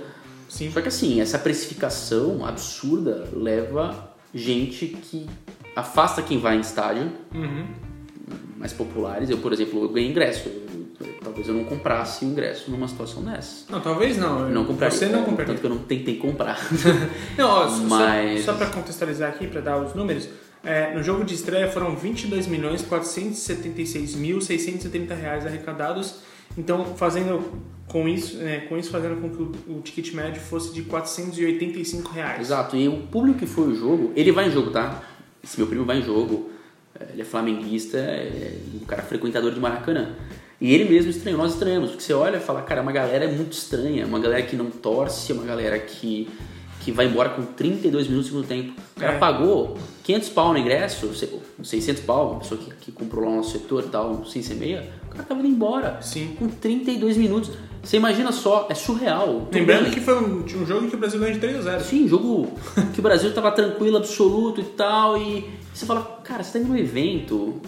[0.53, 0.69] Sim.
[0.71, 5.27] Só que assim, essa precificação absurda leva gente que
[5.75, 7.65] afasta quem vai em estádio Uhum.
[8.57, 9.29] mais populares.
[9.31, 10.47] Eu, por exemplo, eu ganhei ingresso.
[10.47, 10.63] Eu-
[11.23, 13.65] talvez eu não comprasse o ingresso numa situação dessa.
[13.71, 14.47] Não, talvez não.
[14.49, 14.95] Não compraria.
[14.95, 15.53] Você não compraria.
[15.53, 16.59] Tanto que eu não tentei comprar.
[17.35, 20.29] Não, ó, só- Mas- só, só para contextualizar aqui, para dar os números,
[20.63, 26.15] é, no jogo de estreia foram 22 milhões 476 mil 630 reais arrecadados.
[26.57, 27.43] Então, fazendo
[27.87, 32.11] com isso, né, com isso fazendo com que o, o ticket médio fosse de 485
[32.11, 32.41] reais.
[32.41, 32.75] Exato.
[32.75, 35.03] E o público que foi o jogo, ele vai em jogo, tá?
[35.43, 36.49] Esse meu primo vai em jogo.
[36.99, 40.15] é, Ele é flamenguista, é um cara frequentador de Maracanã.
[40.61, 43.27] E ele mesmo estranhou, nós estranhamos, porque você olha e fala, cara, é uma galera
[43.27, 46.29] muito estranha, uma galera que não torce, é uma galera que,
[46.79, 48.79] que vai embora com 32 minutos no segundo tempo.
[48.95, 49.17] O cara É.
[49.17, 53.37] pagou 500 pau no ingresso, sei- 600 pau, uma pessoa que, que comprou lá no
[53.37, 55.97] nosso setor e tal, sem ser meia, cara tava indo embora.
[56.01, 56.35] Sim.
[56.37, 57.51] Com 32 minutos.
[57.83, 59.47] Você imagina só, é surreal.
[59.51, 61.83] Lembrando que foi um, um jogo em que o Brasil ganhou de 3 a 0.
[61.83, 62.47] Sim, jogo
[62.93, 66.69] que o Brasil tava tranquilo, absoluto e tal, e você fala, cara, você tá indo
[66.69, 67.59] num evento,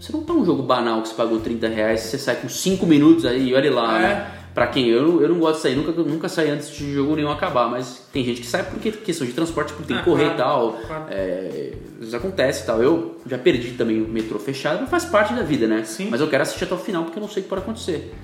[0.00, 2.84] você não tá um jogo banal que você pagou 30 reais, você sai com 5
[2.86, 4.02] minutos aí, e olha lá, É.
[4.02, 4.30] né?
[4.54, 4.88] Pra quem?
[4.88, 7.70] Eu, não- eu não gosto de sair, nunca, nunca saí antes de jogo nenhum acabar,
[7.70, 10.34] mas tem gente que sai porque questão de transporte, porque tem que Ah, correr claro,
[10.34, 10.72] e tal.
[10.86, 11.04] claro.
[11.08, 12.82] É, isso acontece e tal.
[12.82, 15.84] Eu já perdi também o metrô fechado, mas faz parte da vida, né?
[15.84, 16.08] Sim.
[16.10, 18.14] Mas eu quero assistir até o final porque eu não sei o que pode acontecer.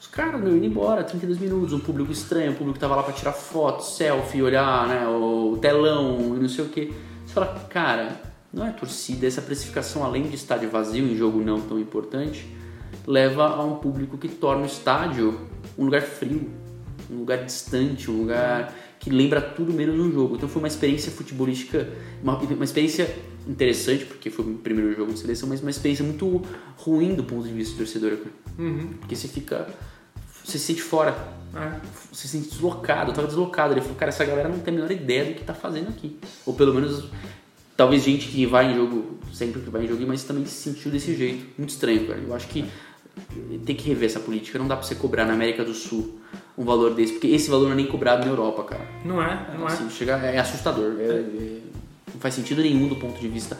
[0.00, 3.02] Os caras, meu, indo embora, 32 minutos, um público estranho, um público que tava lá
[3.02, 6.90] pra tirar foto, selfie, olhar, né, o telão e não sei o que.
[7.26, 8.18] Você fala, cara,
[8.50, 12.46] não é torcida, essa precificação, além de estádio vazio em jogo não tão importante,
[13.06, 15.38] leva a um público que torna o estádio
[15.78, 16.50] um lugar frio,
[17.10, 20.36] um lugar distante, um lugar que lembra tudo menos um jogo.
[20.36, 21.88] Então foi uma experiência futebolística,
[22.22, 23.14] uma, uma experiência
[23.46, 26.42] interessante, porque foi o primeiro jogo de seleção, mas uma experiência muito
[26.76, 28.18] ruim do ponto de vista do torcedor.
[28.58, 28.94] Uhum.
[28.98, 29.68] Porque você fica.
[30.44, 31.16] Você se sente fora.
[31.54, 31.80] É.
[32.12, 33.10] Você se sente deslocado.
[33.10, 33.74] Eu tava deslocado.
[33.74, 36.18] Ele falou, cara, essa galera não tem a menor ideia do que tá fazendo aqui.
[36.44, 37.08] Ou pelo menos,
[37.76, 40.90] talvez gente que vai em jogo, sempre que vai em jogo, mas também se sentiu
[40.90, 41.46] desse jeito.
[41.58, 42.20] Muito estranho, cara.
[42.20, 42.64] Eu acho que
[43.64, 44.58] tem que rever essa política.
[44.58, 46.18] Não dá pra você cobrar na América do Sul
[46.56, 48.86] um valor desse, porque esse valor não é nem cobrado na Europa, cara.
[49.04, 49.72] Não é, não é.
[49.72, 50.96] Assim, chega, é assustador.
[50.98, 51.60] É- é-
[52.12, 53.58] não faz sentido nenhum do ponto de vista.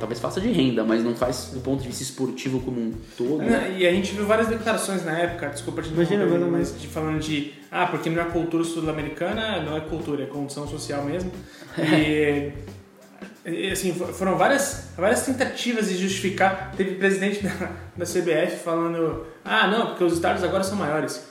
[0.00, 3.38] Talvez faça de renda, mas não faz do ponto de vista esportivo como um todo.
[3.38, 6.80] Não, E a gente viu várias declarações na época, desculpa te Imagina, interromper, mas- mas
[6.82, 11.04] de falando de ah, porque não é cultura sul-americana, não é cultura, é condição social
[11.04, 11.30] mesmo.
[11.78, 12.50] E,
[13.72, 16.72] assim, fo- foram várias, várias tentativas de justificar.
[16.76, 17.50] Teve presidente da,
[17.96, 21.24] da CBF falando, ah, não, porque os estádios agora são maiores.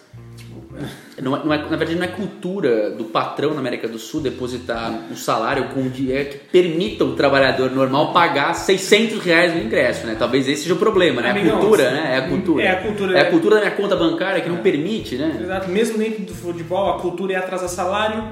[1.21, 4.19] Não é- não é- na verdade, não é cultura do patrão na América do Sul
[4.19, 10.05] depositar um salário com dinheiro que permita o trabalhador normal pagar 600 reais no ingresso,
[10.05, 10.17] né?
[10.19, 11.31] Talvez esse seja o problema, né?
[11.31, 12.15] A cultura, né?
[12.15, 12.63] É a cultura.
[12.63, 15.39] é a cultura, É a cultura da minha conta bancária que não permite, né?
[15.41, 18.25] Exato, mesmo dentro do futebol, a cultura é atrasar salário.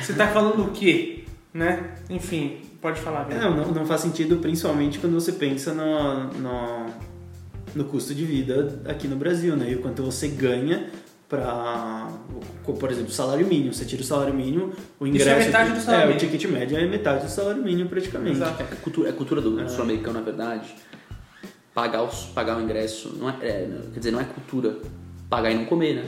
[0.00, 1.24] Você tá falando o quê?
[1.52, 1.84] Né?
[2.08, 3.28] Enfim, pode falar.
[3.28, 6.86] Não, não, não faz sentido, principalmente quando você pensa no, no,
[7.74, 9.70] no custo de vida aqui no Brasil, né?
[9.70, 10.90] E o quanto você ganha
[11.28, 12.08] para,
[12.64, 13.72] por exemplo, o salário mínimo.
[13.72, 15.30] Você tira o salário mínimo, o Isso ingresso...
[15.30, 16.30] é metade do salário É, o mínimo.
[16.32, 18.36] ticket médio é metade do salário mínimo praticamente.
[18.36, 18.62] Exato.
[18.62, 20.74] É a cultura, é a cultura do sul-americano, na verdade.
[21.72, 24.76] Pagar, os, pagar o ingresso, não é, é, quer dizer, não é cultura
[25.28, 26.04] pagar e não comer, né?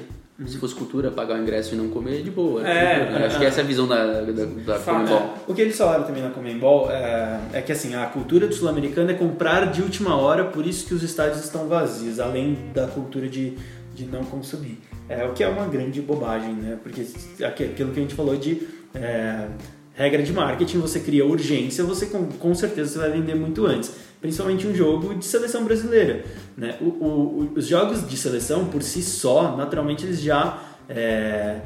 [0.47, 2.67] Se fosse cultura, pagar o ingresso e não comer, de boa.
[2.67, 3.27] É, cultura, né?
[3.27, 4.79] Acho que essa é a visão da, da, da.
[4.81, 5.35] Comembol.
[5.47, 9.11] O que eles falaram também na Comembol é, é que assim, a cultura do sul-americano
[9.11, 13.29] é comprar de última hora, por isso que os estádios estão vazios, além da cultura
[13.29, 13.55] de,
[13.95, 14.79] de não consumir.
[15.09, 16.79] É, o que é uma grande bobagem, né?
[16.83, 17.03] Porque
[17.45, 19.47] aqui- aquilo que a gente falou de é,
[19.95, 23.93] regra de marketing, você cria urgência, você com, com certeza você vai vender muito antes.
[24.23, 26.25] Principalmente um jogo de seleção brasileira.
[26.57, 26.77] Né?
[26.81, 30.59] O- o- os jogos de seleção, por si só, naturalmente eles já
[30.89, 31.61] é,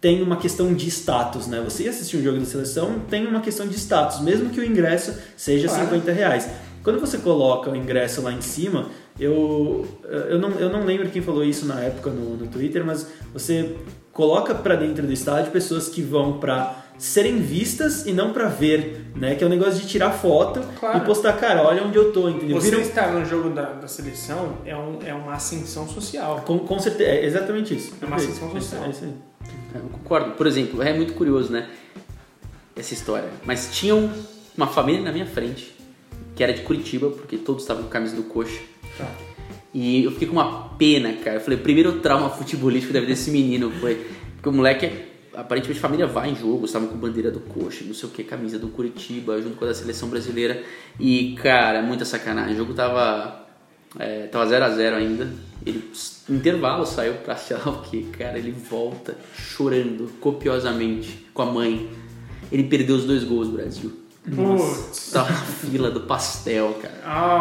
[0.00, 1.60] tem uma questão de status, né?
[1.62, 5.12] Você assistir um jogo da seleção tem uma questão de status, mesmo que o ingresso
[5.36, 5.84] seja Claro.
[5.84, 6.48] 50 reais.
[6.82, 8.86] Quando você coloca o ingresso lá em cima,
[9.18, 9.86] eu,
[10.28, 13.76] eu, não, eu não lembro quem falou isso na época no, no Twitter, mas você
[14.12, 19.06] coloca para dentro do estádio pessoas que vão para serem vistas e não pra ver,
[19.16, 19.34] né?
[19.34, 20.98] Que é o negócio de tirar foto Claro.
[20.98, 22.60] e postar, cara, olha onde eu tô, entendeu?
[22.60, 26.42] Você Vira- estar no jogo da, da seleção é, um, é uma ascensão social.
[26.46, 27.94] Com, com certeza, é exatamente isso.
[28.02, 28.84] É uma ascensão social.
[28.84, 29.14] É isso aí.
[29.74, 30.32] Eu concordo.
[30.32, 31.68] Por exemplo, é muito curioso, né?
[32.76, 33.28] Essa história.
[33.46, 34.10] Mas tinha um-
[34.56, 35.74] uma família na minha frente,
[36.36, 38.60] que era de Curitiba, porque todos estavam com camisa do coxa.
[38.98, 39.08] Tá.
[39.72, 41.36] E eu fiquei com uma pena, cara.
[41.36, 44.06] Eu falei, o primeiro trauma futebolístico vida desse menino foi.
[44.36, 44.90] Porque o moleque,
[45.34, 48.24] aparentemente, a família vai em jogo, estavam com bandeira do coxa, não sei o que,
[48.24, 50.62] camisa do Curitiba, junto com a da seleção brasileira.
[50.98, 52.54] E, cara, muita sacanagem.
[52.54, 53.46] O jogo tava.
[53.98, 55.28] É, tava 0x0 ainda.
[55.66, 55.90] Ele,
[56.28, 58.38] intervalo, saiu pra sei lá o que, cara.
[58.38, 61.90] Ele volta chorando copiosamente com a mãe.
[62.50, 63.99] Ele perdeu os dois gols do Brasil.
[64.24, 65.10] Putz.
[65.12, 66.94] Tava na fila do pastel, cara.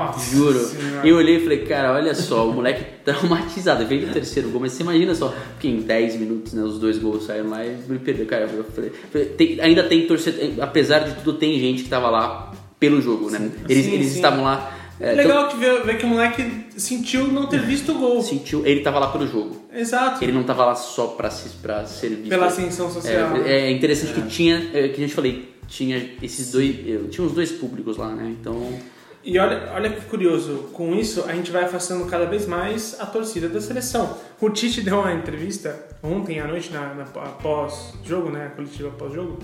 [0.08, 0.60] Nossa Juro.
[0.60, 1.08] Senhora.
[1.08, 3.86] Eu olhei e falei, cara, olha só, o moleque traumatizado.
[3.86, 6.98] Veio o terceiro gol, mas você imagina só, porque em 10 minutos, né, os dois
[6.98, 8.26] gols saíram lá e me perdeu.
[8.26, 8.92] Cara, eu falei,
[9.38, 13.52] tem- ainda tem torcedor, apesar de tudo, tem gente que tava lá pelo jogo, né?
[13.68, 14.16] Eles, Sim, eles sim.
[14.16, 14.74] estavam lá.
[15.02, 18.12] é, Legal que ver, ver que o moleque sentiu não ter visto o gol.
[18.12, 19.66] então, sentiu, ele tava lá pelo jogo.
[19.74, 20.24] Exato.
[20.24, 21.30] Ele não tava lá só pra,
[21.62, 22.30] pra ser visto.
[22.30, 23.36] Pela ascensão social.
[23.46, 26.76] É, é interessante que tinha, é, que a gente falei, tinha esses dois,
[27.12, 28.36] tinha os dois públicos lá, né?
[28.40, 28.80] Então,
[29.24, 33.06] E olha, olha que curioso, com isso a gente vai afastando cada vez mais a
[33.06, 34.18] torcida da seleção.
[34.42, 39.40] O Tite deu uma entrevista ontem à noite, na, na pós-jogo, né, a coletiva pós-jogo.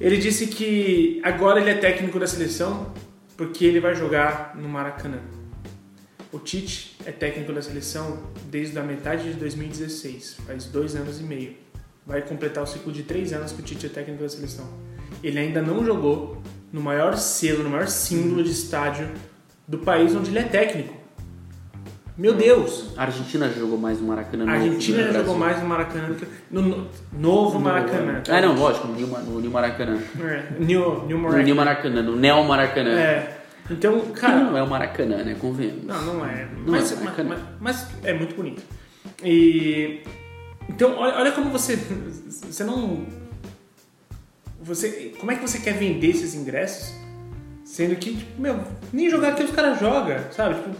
[0.00, 2.92] Ele disse que agora ele é técnico da seleção
[3.36, 5.18] porque ele vai jogar no Maracanã.
[6.32, 11.24] O Tite é técnico da seleção desde a metade de 2016, faz dois anos e
[11.24, 11.54] meio.
[12.06, 14.68] Vai completar o ciclo de três anos que o Tite é técnico da seleção.
[15.22, 16.40] Ele ainda não jogou
[16.72, 19.08] no maior selo, no maior símbolo de estádio
[19.66, 20.98] do país onde ele é técnico.
[22.16, 22.92] Meu Deus!
[22.98, 24.46] a Argentina jogou mais no Maracanã.
[24.46, 28.22] A Argentina que já no jogou mais no Maracanã do que no no- novo Maracanã.
[28.28, 29.98] Ah, não, lógico, no New, no New Maracanã.
[30.20, 31.42] É, New, New No Maracanã.
[31.44, 32.90] New Maracanã, no Neo Maracanã.
[32.90, 33.36] É.
[33.70, 35.34] Então, Que cara, não é o Maracanã, né?
[35.40, 35.84] Convenhamos.
[35.84, 36.46] Não, não é.
[36.66, 37.28] Não mas, é, mas, bacana.
[37.60, 38.62] mas- mas é muito bonito.
[39.24, 40.02] E
[40.68, 41.76] então, olha, olha como você
[42.50, 43.06] você não
[44.74, 46.92] você como é que você quer vender esses ingressos
[47.64, 48.58] sendo que tipo, meu,
[48.92, 50.56] nem jogar aqui os caras jogam, sabe?
[50.56, 50.70] Tipo,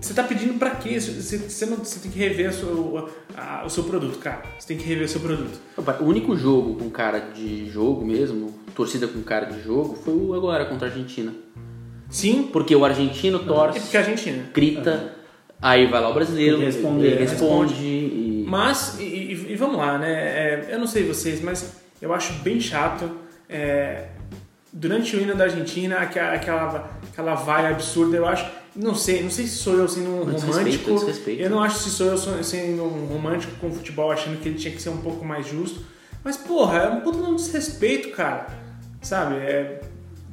[0.00, 0.98] você tá pedindo pra quê?
[0.98, 4.42] Você, você, não, você tem que rever a sua- a- o seu produto, cara.
[4.58, 5.58] Você tem que rever o seu produto.
[6.00, 10.32] O único jogo com cara de jogo mesmo, torcida com cara de jogo, foi o
[10.34, 11.34] agora contra a Argentina.
[12.08, 14.44] Sim, Porque o argentino torce, porque a Argentina.
[14.54, 15.14] grita,
[15.60, 17.20] aí vai lá o brasileiro, que responder, ele né?
[17.22, 18.44] responde e...
[18.48, 20.10] Mas, e, e- e vamos lá, né?
[20.12, 23.10] É, eu não sei vocês, mas eu acho bem chato.
[23.48, 24.08] é,
[24.72, 28.44] durante o hino da Argentina, aquela, aquela, aquela vaia absurda, eu acho.
[28.76, 30.94] Não sei, não sei se sou eu sendo um desrespeito, romântico.
[30.94, 31.42] desrespeito.
[31.42, 34.58] Eu não acho se sou eu sendo um romântico com o futebol, achando que ele
[34.58, 35.80] tinha que ser um pouco mais justo.
[36.22, 38.48] Mas, porra, é um puto um desrespeito, cara.
[39.00, 39.36] Sabe?
[39.36, 39.80] É,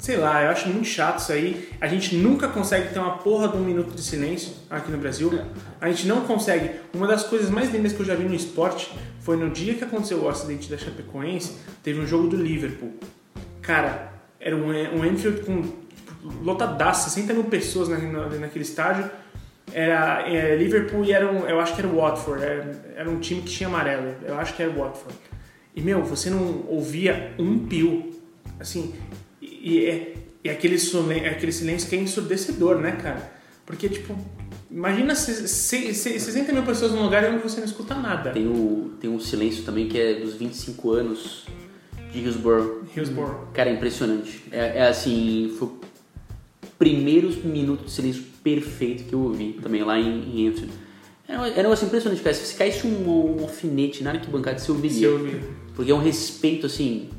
[0.02, 1.70] sei lá, eu acho muito chato isso aí.
[1.80, 5.32] A gente nunca consegue ter uma porra de um minuto de silêncio aqui no Brasil.
[5.80, 6.72] A gente não consegue.
[6.91, 9.84] Uma das coisas mais lindas que eu já vi no esporte foi no dia que
[9.84, 12.91] aconteceu o acidente da Chapecoense, teve um jogo do Liverpool.
[13.62, 19.08] Cara, era um, um Enfield com tipo, lotadaço, 60 mil pessoas na, na- naquele estádio.
[19.72, 22.43] Era é, Liverpool e era um, eu acho que era o Watford.
[22.43, 24.16] Era, era um time que tinha amarelo.
[24.26, 25.16] Eu acho que era o Watford.
[25.76, 28.10] E, meu, você não ouvia um pio.
[28.60, 28.93] Assim,
[29.62, 33.32] e, é, e aquele, solen- aquele silêncio que é ensurdecedor, né, cara?
[33.66, 34.16] Porque, tipo,
[34.70, 38.32] imagina se, se, se, 60 mil pessoas num lugar onde você não escuta nada.
[38.32, 41.45] Tem, o, tem um silêncio também que é dos 25 anos
[42.12, 42.84] de Hillsborough.
[42.95, 43.47] Hillsborough.
[43.53, 44.43] Cara, é impressionante.
[44.51, 45.80] É, é assim, foi o
[46.78, 50.72] primeiro minuto de silêncio perfeito que eu ouvi também lá em, em Anfield.
[51.28, 52.36] É um é um negócio impressionante, cara.
[52.36, 54.97] Se caísse um, um alfinete na arquibancada, você ouviria.
[54.99, 55.41] Se ouvir.
[55.76, 57.09] Porque é um respeito, assim.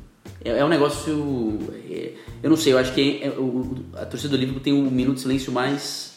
[0.43, 1.57] É, é um negócio.
[1.89, 4.73] é, eu não sei, eu acho que é- é o- a torcida do Liverpool tem
[4.73, 6.13] um minuto de silêncio mais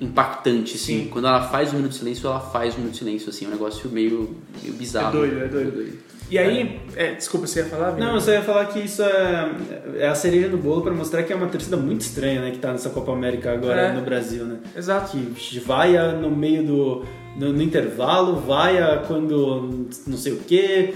[0.00, 1.04] impactante, assim.
[1.04, 1.08] Sim.
[1.08, 3.44] Quando ela faz um minuto de silêncio, ela faz um minuto de silêncio, assim.
[3.44, 5.08] É um negócio meio, meio bizarro.
[5.16, 5.98] É doido, é doido.
[6.30, 7.92] E aí, é, desculpa, você ia falar?
[7.92, 9.50] Não, eu só ia falar que isso é,
[9.98, 12.50] é a cereja do bolo pra mostrar que é uma torcida muito estranha, né?
[12.50, 13.92] Que tá nessa Copa América agora É.
[13.92, 14.58] no Brasil, né?
[14.76, 15.16] Exato.
[15.16, 17.04] Que vai no meio do.
[17.36, 20.92] No, no intervalo, vai a quando não sei o que,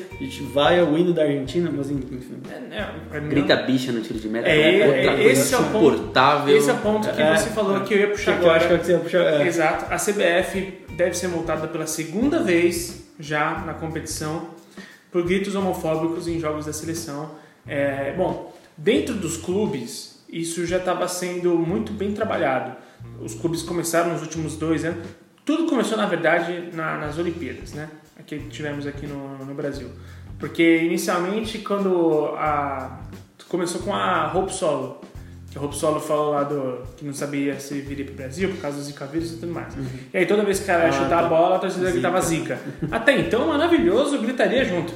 [0.53, 2.19] vai ao hino da Argentina, mas enfim.
[2.51, 4.49] É, é, é, Grita bicha no tiro de meta.
[4.49, 6.57] É, outra é, coisa esse é o ponto- insuportável.
[6.57, 8.57] Esse é o ponto que É, você falou que eu ia puxar que eu agora.
[8.57, 9.19] acho que você ia puxar.
[9.41, 9.47] é.
[9.47, 9.85] Exato.
[9.95, 14.49] A CBF deve ser multada pela segunda vez já na competição
[15.13, 17.31] por gritos homofóbicos em jogos da seleção.
[17.67, 22.75] É, bom, dentro dos clubes, isso já estava sendo muito bem trabalhado.
[23.21, 25.07] Os clubes começaram nos últimos dois anos.
[25.45, 27.89] Tudo começou, na verdade, na- nas Olimpíadas, né?
[28.27, 29.89] Que tivemos aqui no, no Brasil.
[30.39, 33.01] Porque inicialmente quando a
[33.49, 35.01] começou com a Hope Solo,
[35.53, 38.59] que a Hope Solo falou lá do que não sabia se viria pro Brasil por
[38.63, 39.75] causa do Zika vírus e tudo mais.
[40.13, 41.21] E aí toda vez que o cara ia Ah, chutar tá.
[41.21, 41.93] a bola, a torcida Zica.
[41.93, 42.59] gritava Zica.
[42.91, 44.93] Até então, maravilhoso, gritaria junto.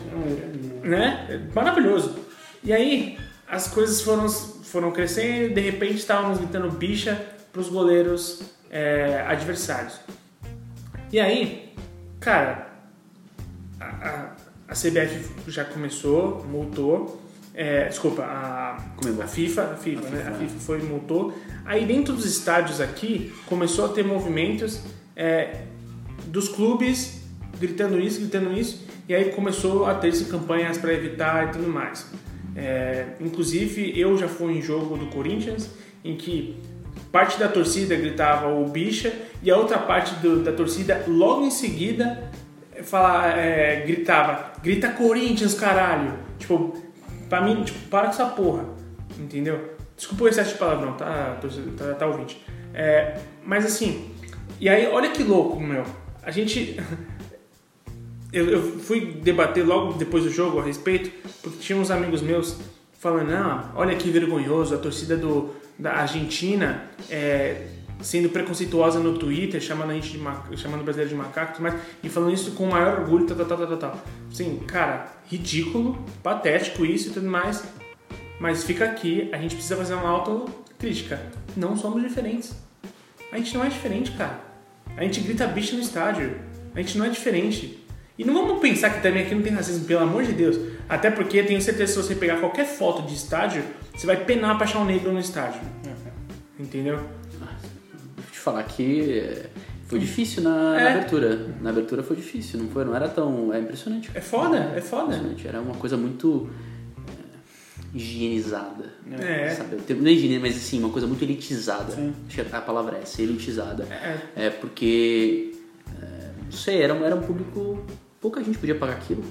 [0.83, 1.49] Né?
[1.55, 2.17] Maravilhoso.
[2.65, 7.21] E aí as coisas foram, foram crescendo e de repente estávamos gritando bicha
[7.53, 8.41] pros goleiros
[8.71, 10.01] é, adversários.
[11.13, 11.73] E aí,
[12.19, 12.67] cara,
[13.79, 14.33] a, a,
[14.69, 17.23] a CBF já começou, multou.
[17.57, 20.19] É, desculpa, a, a FIFA, a FIFA, A né?
[20.19, 20.39] FIFA, A é.
[20.39, 21.33] FIFA foi multou.
[21.65, 24.83] Aí dentro dos estádios aqui começou a ter movimentos
[25.17, 25.63] é,
[26.27, 27.23] dos clubes
[27.59, 32.07] gritando isso, gritando isso, e aí começou a ter-se campanhas para evitar e tudo mais.
[32.55, 35.71] É, inclusive, eu já fui em jogo do Corinthians
[36.05, 36.57] em que
[37.11, 41.51] parte da torcida gritava o bicha e a outra parte do- da torcida logo em
[41.51, 42.31] seguida
[42.83, 46.77] fala, é, gritava grita Corinthians caralho tipo
[47.29, 48.65] pra mim tipo para com essa porra
[49.19, 49.77] entendeu?
[49.97, 51.39] Desculpa o excesso de palavrão tá
[51.77, 52.45] tá, tá ouvinte.
[52.75, 54.11] É, mas assim
[54.61, 55.85] e aí olha que louco meu.
[56.23, 56.77] A gente
[58.33, 61.11] eu, eu fui debater logo depois do jogo a respeito,
[61.43, 62.59] porque tinha uns amigos meus
[62.99, 67.67] falando, ah, olha que vergonhoso, a torcida do, da Argentina é,
[68.01, 71.55] sendo preconceituosa no Twitter, chamando a gente de ma- chamando o brasileiro de macaco e
[71.57, 74.01] tudo mais, e falando isso com o maior orgulho, tal, tal, tal, tal, tal.
[74.31, 77.65] Sim, cara, ridículo, patético isso e tudo mais,
[78.39, 81.21] mas fica aqui, a gente precisa fazer uma autocrítica.
[81.57, 82.55] Não somos diferentes.
[83.33, 84.41] A gente não é diferente, cara.
[84.97, 86.37] A gente grita bicho no estádio.
[86.75, 87.83] A gente não é diferente.
[88.19, 90.59] E não vamos pensar que também aqui não tem racismo, pelo amor de Deus.
[90.89, 93.63] Até porque tenho certeza que se você pegar qualquer foto de estádio,
[93.95, 95.61] você vai penar pra achar um negro no estádio.
[96.59, 97.01] Entendeu?
[98.47, 99.47] Falar que é,
[99.89, 100.91] foi difícil na, na É.
[100.93, 101.37] abertura.
[101.61, 102.85] Na abertura foi difícil, não foi?
[102.85, 103.53] Não era tão.
[103.53, 104.09] É impressionante.
[104.15, 105.07] É foda, é foda.
[105.17, 105.49] Impressionante.
[105.49, 106.49] Era uma coisa muito
[107.09, 108.85] é, higienizada.
[109.19, 109.51] É.
[109.51, 109.79] Sabe?
[109.95, 111.91] Não é higiene, mas assim, uma coisa muito elitizada.
[111.93, 112.15] Sim.
[112.29, 113.83] Acho que a palavra é essa, elitizada.
[114.37, 115.53] É, É porque.
[116.01, 117.85] é, não sei, era, um- era um público.
[118.21, 119.25] Pouca gente podia pagar aquilo.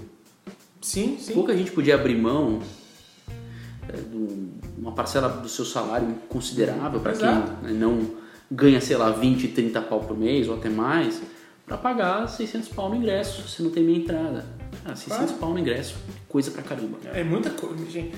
[0.81, 1.33] sim, sim.
[1.33, 2.59] Pouca gente podia abrir mão
[3.87, 8.24] é, de uma parcela do seu salário considerável para quem né, não
[8.55, 11.21] ganha, sei lá, 20, 30 pau por mês ou até mais,
[11.65, 14.45] para pagar 600 pau no ingresso, se não tem meia entrada.
[14.85, 15.33] Ah, 600 Claro.
[15.39, 15.95] pau no ingresso,
[16.29, 16.97] coisa pra caramba.
[17.13, 18.11] É muita coisa, gente.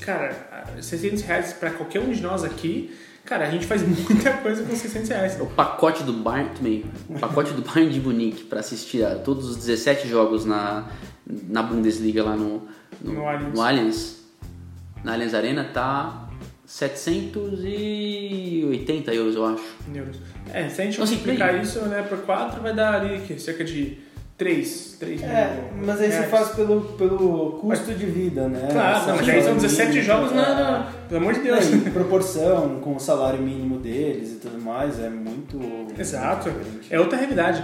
[0.00, 2.90] Cara, 600 reais pra qualquer um de nós aqui,
[3.24, 5.40] cara, a gente faz muita coisa com 600 reais.
[5.40, 9.48] O pacote do Bayern também, o pacote do Bayern de Munique para assistir a todos
[9.48, 10.88] os 17 jogos na,
[11.26, 12.66] na Bundesliga lá no,
[13.00, 13.54] no, No Allianz.
[13.54, 14.22] no Allianz,
[15.04, 16.21] na Allianz Arena, tá
[16.72, 19.62] 780 euros, eu acho.
[19.94, 20.16] euros.
[20.52, 23.38] É, se a gente Então, assim, multiplicar isso né, por 4, vai dar ali que,
[23.38, 23.98] cerca de
[24.38, 26.30] 3, 3 É, mil mas aí você reais.
[26.30, 28.68] faz pelo, pelo custo de vida, né?
[28.72, 30.54] Claro, não, mas aí são 17 mínimo, jogos na, é.
[30.54, 31.70] na- Pelo amor de Deus.
[31.70, 35.60] Não, em proporção com o salário mínimo deles e tudo mais, é muito.
[35.98, 36.50] Exato.
[36.50, 36.86] muito.
[36.90, 37.62] É outra realidade.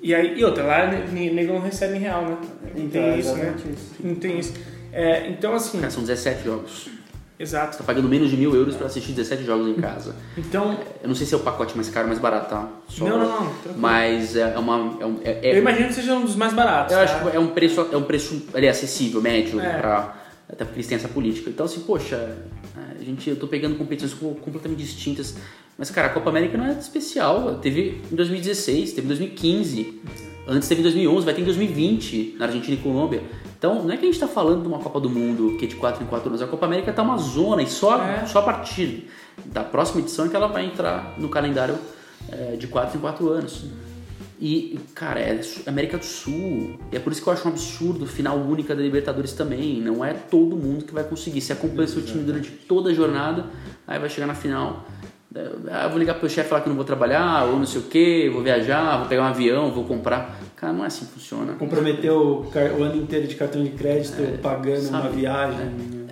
[0.00, 2.36] E aí, e outra, lá ne- nego não recebe em real, né?
[2.76, 3.54] Não Então, tem é isso, né?
[3.72, 3.90] isso.
[4.04, 4.52] Não tem isso.
[4.92, 6.88] É, então, assim, Cara, são 17 jogos.
[7.38, 7.72] Exato.
[7.72, 10.14] Você tá pagando menos de mil euros pra assistir 17 jogos em casa.
[10.36, 12.68] Então, Eu não sei se é o pacote mais caro ou mais barato, tá?
[12.88, 13.36] Só- não, não, não.
[13.54, 13.74] tranquilo.
[13.78, 14.96] Mas é uma.
[15.00, 16.92] É um, é- é- Eu imagino que seja um dos mais baratos.
[16.92, 17.04] eu tá?
[17.04, 19.78] acho que é um preço, é um preço ali, acessível, médio, É.
[19.78, 20.16] pra,
[20.48, 21.50] até porque eles têm essa política.
[21.50, 22.36] Então, assim, poxa,
[22.76, 25.36] a gente, eu tô pegando competições co- completamente distintas.
[25.78, 27.58] Mas, cara, a Copa América não é especial.
[27.60, 30.00] Teve em 2016, teve em 2015.
[30.48, 33.22] Antes teve em 2011, vai ter em 2020 na Argentina e Colômbia.
[33.58, 35.68] Então, não é que a gente tá falando de uma Copa do Mundo que é
[35.68, 36.42] de 4 em 4 anos.
[36.42, 38.26] A Copa América tá uma zona e só, É.
[38.26, 39.08] só a partir
[39.46, 41.76] da próxima edição é que ela vai entrar no calendário
[42.30, 43.64] é, de 4 em 4 anos.
[44.38, 46.78] E, cara, é América do Sul.
[46.92, 49.80] E é por isso que eu acho um absurdo final única da Libertadores também.
[49.80, 51.40] Não é todo mundo que vai conseguir.
[51.40, 53.46] Se acompanha seu time durante toda a jornada,
[53.86, 54.84] aí vai chegar na final.
[55.36, 57.84] É, Ah, vou ligar pro chefe falar que não vou trabalhar, ou não sei o
[57.84, 60.40] que, vou viajar, vou pegar um avião, vou comprar.
[60.56, 61.52] Cara, não é assim que funciona.
[61.54, 65.08] Comprometeu o, ano inteiro de cartão de crédito pagando É, sabe?
[65.08, 66.06] uma viagem.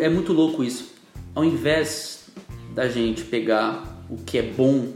[0.00, 0.94] É muito louco isso.
[1.34, 2.26] Ao invés
[2.74, 4.88] da gente pegar o que é bom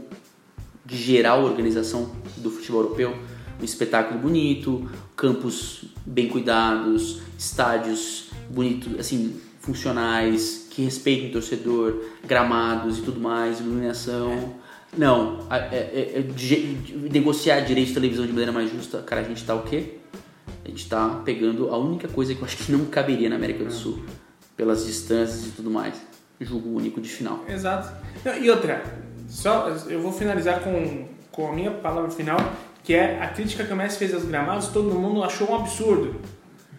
[0.85, 3.15] de geral organização do futebol europeu,
[3.59, 12.97] um espetáculo bonito, campos bem cuidados, estádios bonitos, assim, funcionais, que respeitem o torcedor, gramados
[12.99, 14.55] e tudo mais, iluminação.
[14.97, 16.77] Não, é- é- é de-
[17.11, 19.95] negociar direito de televisão de maneira mais justa, cara, a gente tá o quê?
[20.65, 23.63] A gente tá pegando a única coisa que eu acho que não caberia na América
[23.63, 24.03] do Sul,
[24.55, 25.95] pelas distâncias e tudo mais.
[26.39, 27.43] Jogo único de final.
[27.47, 27.91] Exato.
[28.25, 28.83] Não, e outra,
[29.27, 32.37] só eu vou finalizar com, com a minha palavra final,
[32.83, 36.15] que é a crítica que o Messi fez aos gramados, todo mundo achou um absurdo.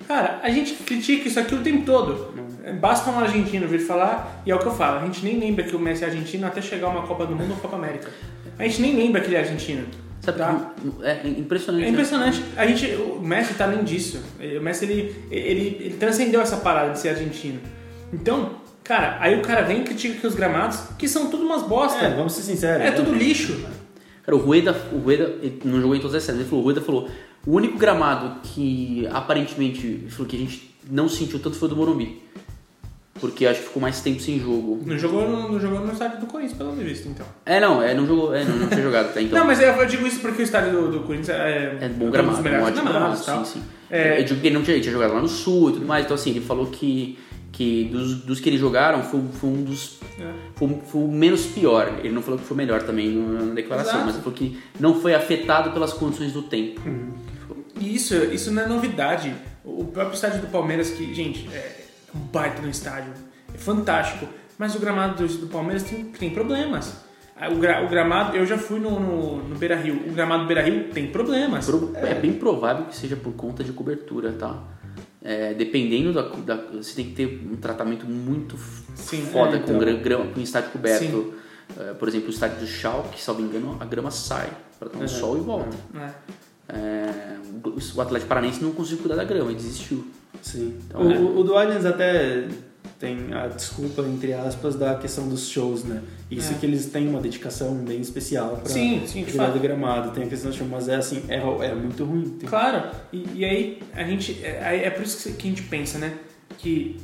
[0.07, 2.35] Cara, a gente critica isso aqui o tempo todo.
[2.73, 5.65] Basta um argentino vir falar, e é o que eu falo, a gente nem lembra
[5.65, 8.11] que o Messi é argentino até chegar uma Copa do Mundo ou Copa América.
[8.59, 9.87] A gente nem lembra que ele é argentino.
[10.21, 10.73] Sabe, Tá.
[11.03, 11.83] é impressionante.
[11.83, 11.93] É né?
[11.93, 12.45] impressionante.
[12.57, 14.23] A gente, o Messi tá além disso.
[14.59, 17.61] O Messi ele, ele, ele transcendeu essa parada de ser argentino.
[18.11, 18.53] Então,
[18.83, 22.03] cara, aí o cara vem e critica aqui os gramados, que são tudo umas bosta.
[22.03, 22.81] É, vamos ser sinceros.
[22.81, 22.93] É né?
[22.93, 23.67] tudo lixo.
[24.25, 26.41] Cara, o Rueda, o Rueda ele não jogou em todas as séries.
[26.41, 27.11] Ele falou, o Rueda falou,
[27.47, 31.77] o único gramado que aparentemente falou que a gente não sentiu tanto foi o do
[31.77, 32.23] Morumbi.
[33.21, 34.83] Porque acho que ficou mais tempo sem jogo.
[34.85, 37.25] Não jogou, no- não jogou no estádio do Corinthians, pelo visto, então.
[37.47, 39.39] É, não, é, não jogou, é, não, não tinha jogado até então.
[39.39, 42.07] Não, mas eu, eu digo isso porque o estádio do, do Corinthians é, É bom
[42.07, 43.63] um gramado, um ótimo gramado, sim, sim.
[43.89, 44.21] É.
[44.21, 46.05] Eu digo que ele não tinha, ele tinha jogado lá no Sul e tudo mais,
[46.05, 47.17] então assim, ele falou que,
[47.53, 50.01] que dos, dos que eles jogaram foi, foi um dos...
[50.19, 50.33] É.
[50.57, 52.01] Foi, foi o menos pior.
[52.03, 54.07] Ele não falou que foi melhor também na declaração, Exato.
[54.07, 56.81] mas ele falou que não foi afetado pelas condições do tempo.
[57.81, 59.33] E isso, isso não é novidade.
[59.65, 61.84] O próprio estádio do Palmeiras, que, gente, é
[62.15, 63.13] um baita no estádio,
[63.55, 64.27] é fantástico.
[64.59, 66.95] Mas o gramado do, do Palmeiras tem, tem problemas.
[67.37, 69.97] Ah, O, gra- o gramado, eu já fui no, no, no Beira Rio.
[70.09, 71.67] O gramado do Beira Rio tem problemas.
[71.67, 74.63] Pro- É bem provável que seja por conta de cobertura, tá?
[75.21, 78.57] É, dependendo da, da- Você tem que ter um tratamento muito
[78.95, 79.79] Sim, foda é, com, então.
[79.79, 81.35] gra- grama, com estádio coberto.
[81.81, 84.49] É, por exemplo, o estádio do Schalke, salvo engano, a grama sai
[84.79, 85.77] para dar um sol e volta.
[85.93, 86.15] né?
[86.69, 87.37] É,
[87.97, 90.07] o Atlético Paranaense não conseguiu cuidar da grama, ele desistiu.
[90.43, 90.75] Sim.
[90.87, 91.19] Então, o, é.
[91.19, 92.47] o- do Allianz até
[92.99, 96.03] tem a desculpa, entre aspas, da questão dos shows, né?
[96.31, 96.57] Isso É.
[96.57, 99.55] que eles têm uma dedicação bem especial pra Sim, sim, cuidar fato.
[99.55, 100.11] do gramado.
[100.13, 102.29] Tem a questão do show, mas é assim, é, é muito ruim.
[102.39, 104.41] Tem- Claro, e, e aí a gente.
[104.45, 106.15] É, é por isso que a gente pensa, né?
[106.59, 106.97] Que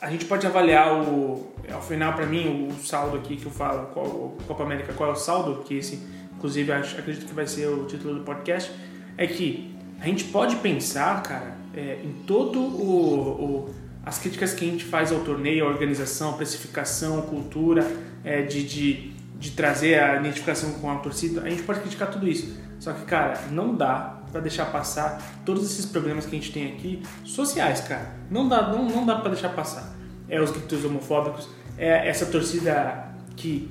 [0.00, 1.52] a gente pode avaliar o.
[1.70, 5.10] Ao final, pra mim, o saldo aqui que eu falo, qual, o Copa América, qual
[5.10, 5.98] é o saldo, que esse,
[6.34, 8.72] inclusive, acho, acredito que vai ser o título do podcast,
[9.18, 13.74] é que a gente pode pensar, cara, é, em todo o, o-
[14.04, 17.86] as críticas que a gente faz ao torneio, a organização, precificação, cultura,
[18.24, 22.26] é, de, de, de trazer a identificação com a torcida, a gente pode criticar tudo
[22.26, 22.56] isso.
[22.80, 26.68] Só que, cara, não dá pra deixar passar todos esses problemas que a gente tem
[26.72, 28.12] aqui, sociais, cara.
[28.30, 29.94] Não dá, não, não dá pra deixar passar.
[30.28, 33.70] É os gritos homofóbicos, é essa torcida que,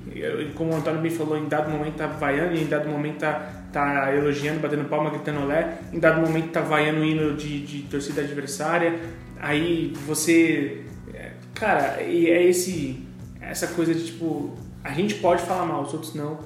[0.56, 3.57] como o Antônio bem falou, em dado momento tá vaiando e em dado momento tá,
[3.72, 7.82] tá elogiando, batendo palma, gritando olé, em dado momento tá vaiando o hino de, de
[7.84, 9.00] torcida adversária,
[9.40, 10.84] aí você...
[11.14, 13.06] é, Cara, e é esse,
[13.42, 16.40] essa coisa de tipo, a gente pode falar mal, os outros não,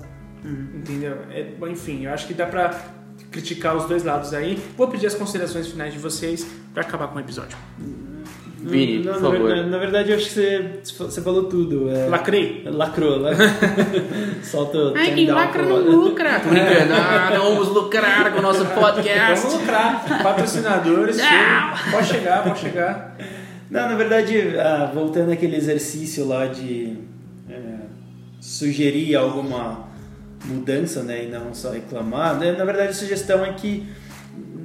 [0.76, 1.18] entendeu?
[1.30, 2.74] É, enfim, eu acho que dá pra
[3.30, 4.62] criticar os dois lados aí.
[4.78, 7.58] Vou pedir as considerações finais de vocês pra acabar com o episódio.
[8.64, 9.48] Vini, Não, por na, favor.
[9.48, 11.90] verdade, na verdade, eu acho que você, você falou tudo.
[11.90, 12.64] É, Lacrei?
[12.66, 13.32] Lacrou, né?
[14.44, 16.40] Solta o Ai, quem lacra não lucra.
[16.40, 16.94] Tô brincando.
[16.94, 19.48] Ah, não vamos lucrar com o nosso podcast.
[19.48, 20.22] Vamos lucrar.
[20.24, 21.92] Patrocinadores, Não.
[21.92, 23.18] pode chegar, pode chegar.
[23.70, 26.98] Não, na verdade, ah, voltando àquele exercício lá de
[27.50, 27.56] é,
[28.40, 29.88] sugerir alguma
[30.46, 33.86] mudança, né, e não só reclamar, né, na verdade a sugestão é que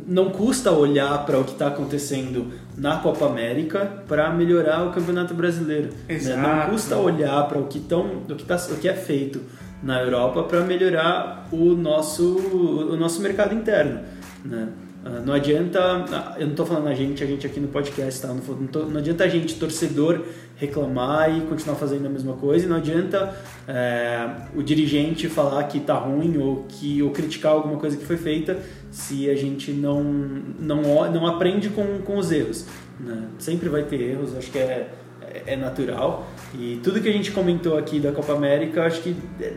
[0.06, 5.34] não custa olhar para o que está acontecendo na Copa América para melhorar o Campeonato
[5.34, 5.88] Brasileiro.
[6.08, 6.14] né?
[6.14, 6.40] Exato.
[6.40, 9.40] Não custa olhar para o que tão, o que, tá, o que é feito
[9.82, 14.00] na Europa para melhorar o nosso, o nosso mercado interno.
[14.44, 14.68] Né?
[15.06, 18.20] Ah, Não adianta, ah, eu não estou falando a gente, a gente aqui no podcast,
[18.20, 18.28] tá?
[18.28, 20.22] não, não, adianta a gente, torcedor,
[20.56, 23.36] reclamar e continuar fazendo a mesma coisa, e não adianta
[23.68, 28.16] é, o dirigente falar que tá ruim ou, que, ou criticar alguma coisa que foi
[28.16, 28.58] feita
[28.96, 30.80] se a gente não, não,
[31.12, 32.64] não aprende com, com os erros.
[32.98, 33.28] né?
[33.38, 34.90] Sempre vai ter erros, acho que é,
[35.20, 36.26] é- é natural.
[36.58, 39.14] E tudo que a gente comentou aqui da Copa América, acho que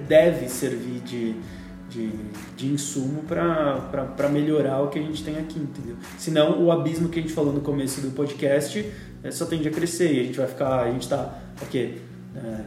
[0.09, 1.35] deve servir de,
[1.89, 2.09] de,
[2.57, 5.95] de insumo para melhorar o que a gente tem aqui, entendeu?
[6.17, 8.85] Senão o abismo que a gente falou no começo do podcast
[9.23, 11.93] é, só tende a crescer e a gente vai ficar, a gente tá, o quê?
[12.35, 12.61] É,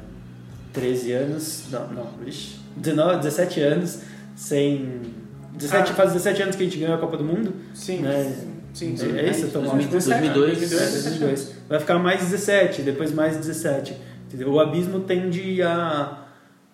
[0.73, 4.01] 13 anos, não, não, ixi, 19, 17 anos
[4.35, 5.21] sem...
[5.53, 5.95] 17, Ah.
[5.95, 8.35] Faz 17 anos que a gente ganhou a Copa do Mundo, Sim, né?
[8.73, 9.31] sim, É sim.
[9.31, 11.55] isso, então, 2002, 2002, 2002.
[11.69, 13.97] Vai ficar mais 17, depois mais 17.
[14.27, 14.51] Entendeu?
[14.51, 16.19] O abismo tende a,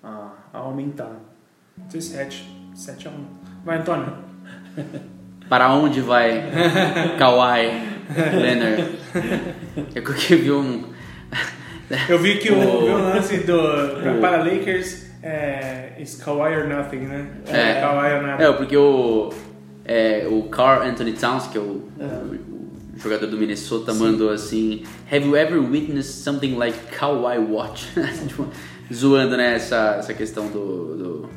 [0.02, 1.10] a, a aumentar.
[1.76, 2.56] 17.
[2.74, 3.14] 7 a 1.
[3.64, 4.12] Vai, Antônio.
[5.48, 6.44] Para onde vai
[7.18, 7.66] Kawhi
[8.38, 8.98] Leonard?
[9.94, 10.84] É que eu vi um.
[12.08, 16.98] Eu vi que o, O- lance do, O- para Lakers é is Kawhi or nothing,
[17.06, 17.26] né?
[17.46, 17.80] É.
[17.80, 18.42] Kawhi or nothing.
[18.44, 19.30] É, porque o.
[19.84, 21.64] É, o Carl Anthony Towns, que é o,
[21.98, 22.38] o-
[22.94, 27.86] o jogador do Minnesota, mandou assim: Have you ever witnessed something like Kawhi Watch?
[28.28, 28.46] Tipo,
[28.92, 31.30] zoando, né, essa, essa questão do, do,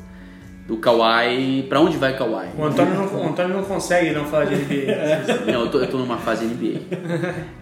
[0.68, 1.64] do Kawhi.
[1.70, 2.48] Pra onde vai Kawhi?
[2.58, 5.46] O Antônio não, o Antônio não consegue não falar de NBA.
[5.52, 6.80] Não, eu tô, eu tô numa fase NBA.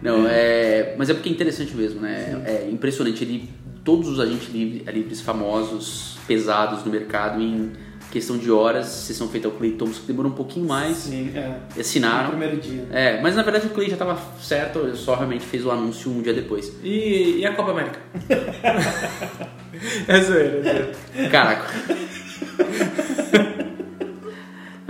[0.02, 2.42] Não, é, mas é porque é interessante mesmo, né?
[2.46, 3.24] É impressionante.
[3.24, 3.48] Ele,
[3.90, 7.72] todos os agentes livres, livres famosos, pesados no mercado, em
[8.12, 11.58] questão de horas, sessão feita ao Clay Thompson, que demorou um pouquinho mais, Sim, é.
[11.74, 12.30] No assinaram.
[12.30, 12.86] primeiro dia.
[12.92, 16.22] É, mas na verdade o Clay já estava certo, só realmente fez o anúncio um
[16.22, 16.72] dia depois.
[16.84, 18.00] E, e a Copa América?
[20.08, 20.92] é zoeira, é zoeira.
[21.32, 21.66] Caraca.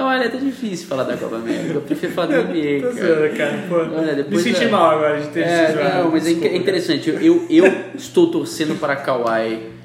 [0.01, 1.73] Olha, tá difícil falar da Copa América.
[1.73, 3.15] Eu prefiro falar da NBA, Tô cara.
[3.15, 3.63] zoando, cara.
[3.67, 6.31] Pô, Olha, depois me senti da- mal agora de ter te É, não, mas é,
[6.31, 7.09] é interessante.
[7.09, 9.78] Eu, eu, eu estou torcendo para Kawhi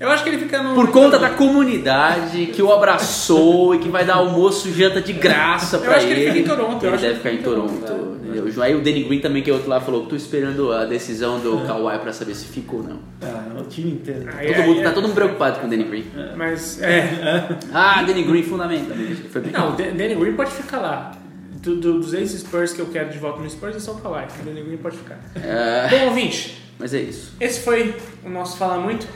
[0.00, 0.74] Eu acho que ele fica no.
[0.74, 5.12] por conta da comunidade que o abraçou e que vai dar almoço e janta de
[5.12, 6.30] graça Eu pra acho que ele ele.
[6.42, 7.84] fica em Toronto, eu Ele deve ficar ele em Toronto.
[7.86, 8.62] Toronto, entendeu?
[8.62, 11.66] Aí o Danny Green também, que é outro lá, falou: tô esperando a decisão do
[11.66, 12.98] Kawhi pra saber se fica ou não.
[13.22, 14.28] Ah, o time inteiro.
[14.36, 16.04] Aí- Todo mundo, aí tá é- todo mundo preocupado com o Danny Green.
[16.36, 17.48] Mas, é.
[17.74, 18.94] Ah, Danny Green fundamenta.
[19.30, 19.52] Foi bem.
[19.52, 21.12] Não, o Dan- Danny Green pode ficar lá.
[21.60, 24.26] Do, do- dos ex-Spurs que eu quero de volta no Spurs é só o Kawhi.
[24.40, 25.18] O Danny Green pode ficar.
[25.34, 27.32] É, Bom, ouvinte, mas é isso.
[27.40, 29.08] esse foi o nosso Fala Muito.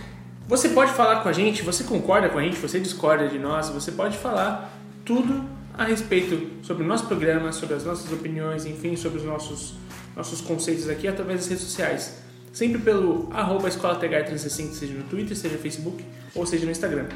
[0.49, 3.68] Você pode falar com a gente, você concorda com a gente, você discorda de nós,
[3.68, 5.45] você pode falar tudo
[5.76, 9.74] a respeito sobre o nosso programa, sobre as nossas opiniões, enfim, sobre os nossos,
[10.16, 12.22] nossos conceitos aqui através das redes sociais.
[12.53, 16.70] Sempre pelo arroba Escola TH 360, seja no Twitter, seja no Facebook ou seja no
[16.70, 17.07] Instagram.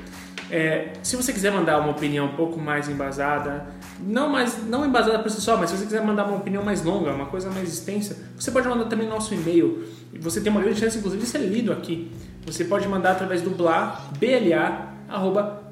[0.50, 3.66] É, se você quiser mandar uma opinião um pouco mais embasada,
[4.00, 6.82] não, mais, não embasada por si só, mas se você quiser mandar uma opinião mais
[6.84, 9.84] longa, uma coisa mais extensa, você pode mandar também no nosso e-mail.
[10.20, 12.10] Você tem uma grande chance, inclusive, de ser lido aqui.
[12.46, 15.62] Você pode mandar através do blá, BLA, arroba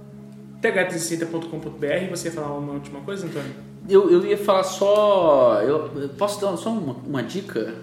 [0.60, 2.10] th360.com.br.
[2.10, 3.52] Você ia falar uma última coisa, Antônio?
[3.88, 5.60] Eu, eu ia falar só.
[5.62, 7.74] Eu, eu posso dar só uma, uma dica?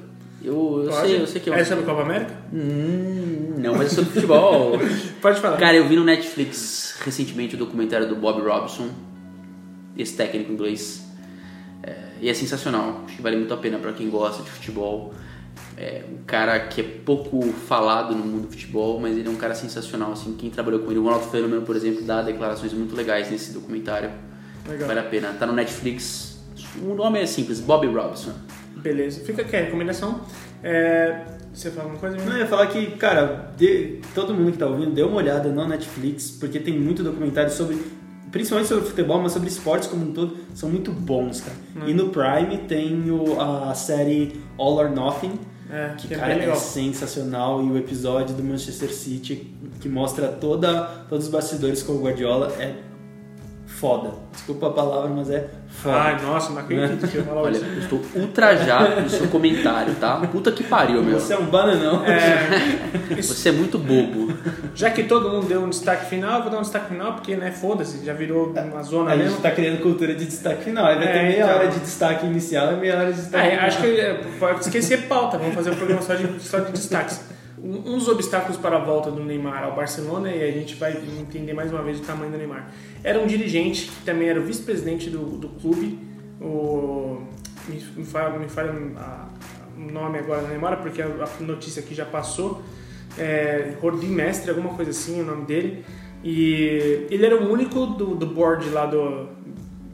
[0.44, 1.54] Eu, eu sei, eu sei que eu.
[1.54, 2.34] É sobre a Copa América?
[2.52, 4.74] Hum, não, mas é sobre futebol.
[5.22, 5.58] Pode falar.
[5.58, 8.90] Cara, eu vi no Netflix recentemente o documentário do Bob Robson,
[9.96, 11.08] esse técnico inglês.
[11.84, 13.04] É, e é sensacional.
[13.06, 15.14] Acho que vale muito a pena pra quem gosta de futebol.
[15.78, 19.36] É um cara que é pouco falado no mundo do futebol, mas ele é um
[19.36, 20.12] cara sensacional.
[20.12, 23.52] Assim, quem trabalhou com ele, o Ronaldo Fenômeno, por exemplo, dá declarações muito legais nesse
[23.54, 24.12] documentário.
[24.68, 24.88] Legal.
[24.88, 25.34] Vale a pena.
[25.40, 26.40] Tá no Netflix.
[26.84, 28.34] O nome é simples, Bob Robson.
[28.76, 29.22] Beleza.
[29.22, 30.22] Fica aqui a recomendação.
[30.64, 32.16] É, Você fala uma coisa?
[32.18, 35.50] Não, eu ia falar que, cara, dê- todo mundo que tá ouvindo, dê uma olhada
[35.50, 37.78] no Netflix, porque tem muito documentário sobre,
[38.32, 41.58] principalmente sobre futebol, mas sobre esportes como um todo, são muito bons, cara.
[41.88, 45.34] E no Prime tem o- a série All or Nothing,
[45.72, 46.56] É, que, que é cara, é legal.
[46.58, 49.48] sensacional, e o episódio do Manchester City,
[49.80, 52.76] que mostra toda, todos os bastidores com o Guardiola, é
[53.82, 54.12] foda.
[54.32, 55.96] Desculpa a palavra, mas é foda.
[55.98, 57.66] Ai, nossa, não acredito que eu falar Olha, isso.
[57.66, 60.18] eu estou ultrajado no seu comentário, tá?
[60.32, 61.20] Puta que pariu, meu.
[61.20, 62.06] Você é um bananão.
[62.06, 64.32] É, Você é muito bobo.
[64.76, 67.36] já que todo mundo deu um destaque final, eu vou dar um destaque final, porque,
[67.36, 69.42] né, foda-se, já virou uma zona A gente mesmo.
[69.42, 70.86] tá criando cultura de destaque final.
[70.86, 71.50] Aí vai É, ter meia então.
[71.56, 73.66] hora de destaque inicial e meia hora de destaque É, final.
[73.66, 77.20] acho que é, pode esquecer pauta, vamos fazer um programa só de, só de destaques.
[77.64, 81.54] Um, uns obstáculos para a volta do Neymar ao Barcelona e a gente vai entender
[81.54, 82.72] mais uma vez o tamanho do Neymar.
[83.04, 86.00] Era um dirigente que também era o vice-presidente do, do clube,
[86.42, 87.22] o,
[87.68, 89.28] me, me fala, me fala a-
[89.78, 92.62] o nome agora da memória porque a, a notícia aqui já passou,
[93.18, 95.86] é, Mestre, alguma coisa assim o nome dele,
[96.24, 99.28] e ele era o único do, do board lá do,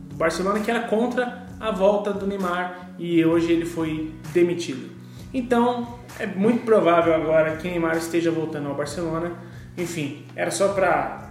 [0.10, 4.90] do Barcelona que era contra a volta do Neymar e hoje ele foi demitido.
[5.34, 9.34] Então é muito provável agora que Neymar esteja voltando ao Barcelona.
[9.78, 11.30] Enfim, era só para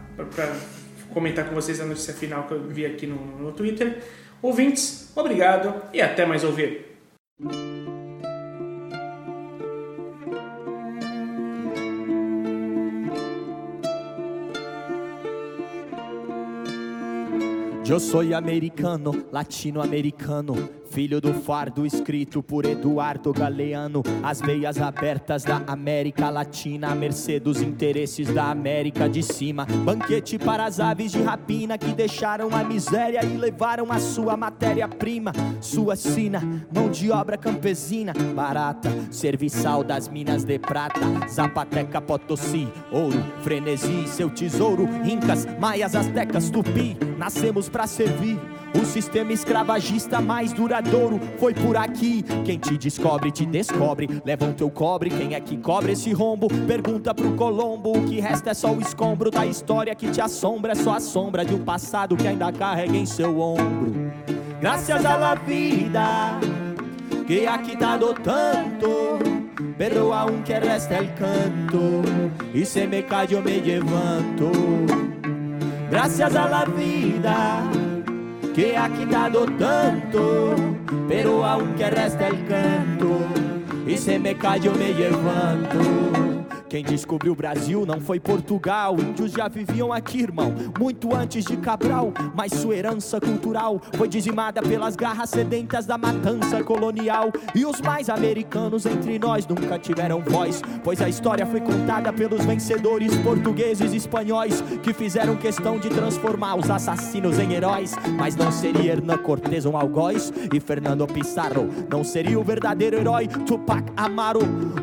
[1.12, 4.02] comentar com vocês a notícia final que eu vi aqui no, no Twitter.
[4.40, 6.96] Ouvintes, obrigado e até mais ouvir.
[17.88, 24.02] Eu sou americano, latino-americano, filho do fardo escrito por Eduardo Galeano.
[24.22, 29.66] As veias abertas da América Latina, à mercê dos interesses da América de cima.
[29.84, 35.32] Banquete para as aves de rapina que deixaram a miséria e levaram a sua matéria-prima.
[35.60, 41.00] Sua sina, mão de obra campesina, barata, serviçal das minas de prata.
[41.28, 44.88] Zapateca, Potosí, ouro, frenesi, seu tesouro.
[45.04, 48.38] Incas, maias, astecas, tupi, nascemos pra servir.
[48.74, 52.22] O sistema escravagista mais duradouro foi por aqui.
[52.44, 54.08] Quem te descobre, te descobre.
[54.24, 56.48] Leva o teu cobre, quem é que cobre esse rombo?
[56.66, 57.98] Pergunta pro Colombo.
[57.98, 60.72] O que resta é só o escombro da história que te assombra.
[60.72, 63.94] É só a sombra de um passado que ainda carrega em seu ombro.
[64.60, 66.40] Graças a la vida
[67.26, 69.18] que ha quitado tanto.
[69.78, 72.02] Pero aunque resta el canto,
[72.54, 74.50] y se me cayó me levanto.
[75.90, 77.70] Gracias a la vida
[78.56, 80.56] que ha quitado tanto,
[81.06, 83.18] pero aunque resta el canto
[83.86, 86.25] y se me cayó me levanto.
[86.68, 88.96] Quem descobriu o Brasil não foi Portugal.
[88.98, 92.12] Índios já viviam aqui, irmão, muito antes de Cabral.
[92.34, 97.30] Mas sua herança cultural foi dizimada pelas garras sedentas da matança colonial.
[97.54, 102.44] E os mais americanos entre nós nunca tiveram voz, pois a história foi contada pelos
[102.44, 107.94] vencedores portugueses e espanhóis que fizeram questão de transformar os assassinos em heróis.
[108.18, 113.28] Mas não seria Hernan Cortés um algoz e Fernando Pizarro não seria o verdadeiro herói
[113.28, 114.40] Tupac Amaro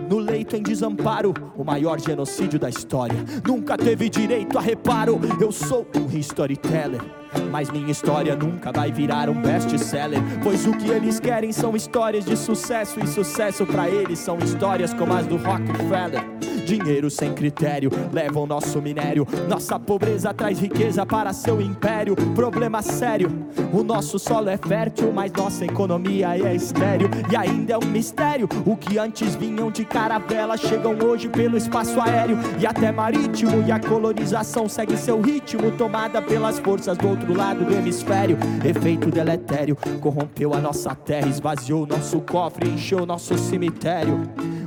[0.10, 1.34] no leito em desamparo.
[1.56, 3.18] Uma maior genocídio da história.
[3.48, 5.20] Nunca teve direito a reparo.
[5.42, 7.02] Eu sou um storyteller.
[7.50, 10.20] Mas minha história nunca vai virar um best-seller.
[10.44, 13.00] Pois o que eles querem são histórias de sucesso.
[13.00, 16.24] E sucesso para eles são histórias como as do Rockefeller.
[16.66, 19.28] Dinheiro sem critério leva o nosso minério.
[19.50, 22.16] Nossa pobreza traz riqueza para seu império.
[22.36, 23.30] Problema sério:
[23.74, 27.10] o nosso solo é fértil, mas nossa economia é estéreo.
[27.32, 32.00] E ainda é um mistério: o que antes vinham de caravela chegam hoje pelo espaço
[32.00, 33.64] aéreo e até marítimo.
[33.68, 38.38] E a colonização segue seu ritmo, tomada pelas forças do outro lado do hemisfério.
[38.64, 44.22] Efeito deletério corrompeu a nossa terra, esvaziou nosso cofre, encheu nosso cemitério.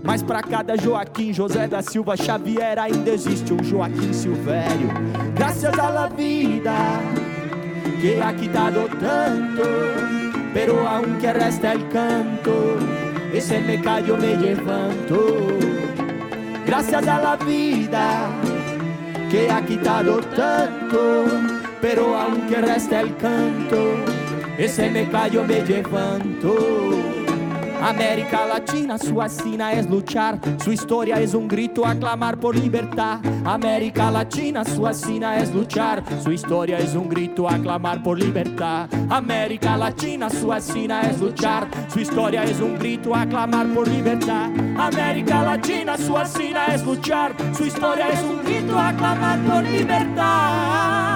[0.07, 4.89] Mas para cada Joaquim José da Silva Xavier ainda existe um Joaquim Silvério.
[5.35, 7.01] Graças la vida
[8.01, 9.65] que ha quitado tanto,
[10.55, 12.77] pero aunque resta el canto,
[13.35, 15.49] ese me callo me levanto.
[16.65, 18.29] Gracias a la vida
[19.29, 21.25] que ha quitado tanto,
[21.81, 24.05] pero aunque resta el canto,
[24.57, 27.16] ese me callo me levanto.
[27.83, 33.21] América Latina, sua sina es luchar, su historia es un grito a clamar por libertad.
[33.45, 38.89] América Latina, sua sina es luchar, su historia es un grito a clamar por libertad.
[39.11, 44.51] América Latina, sua sina es luchar, su historia es un grito a clamar por libertad.
[44.77, 51.16] América Latina, sua sina es luchar, su historia es un grito a clamar por libertad.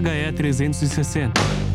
[0.00, 1.73] THE 360.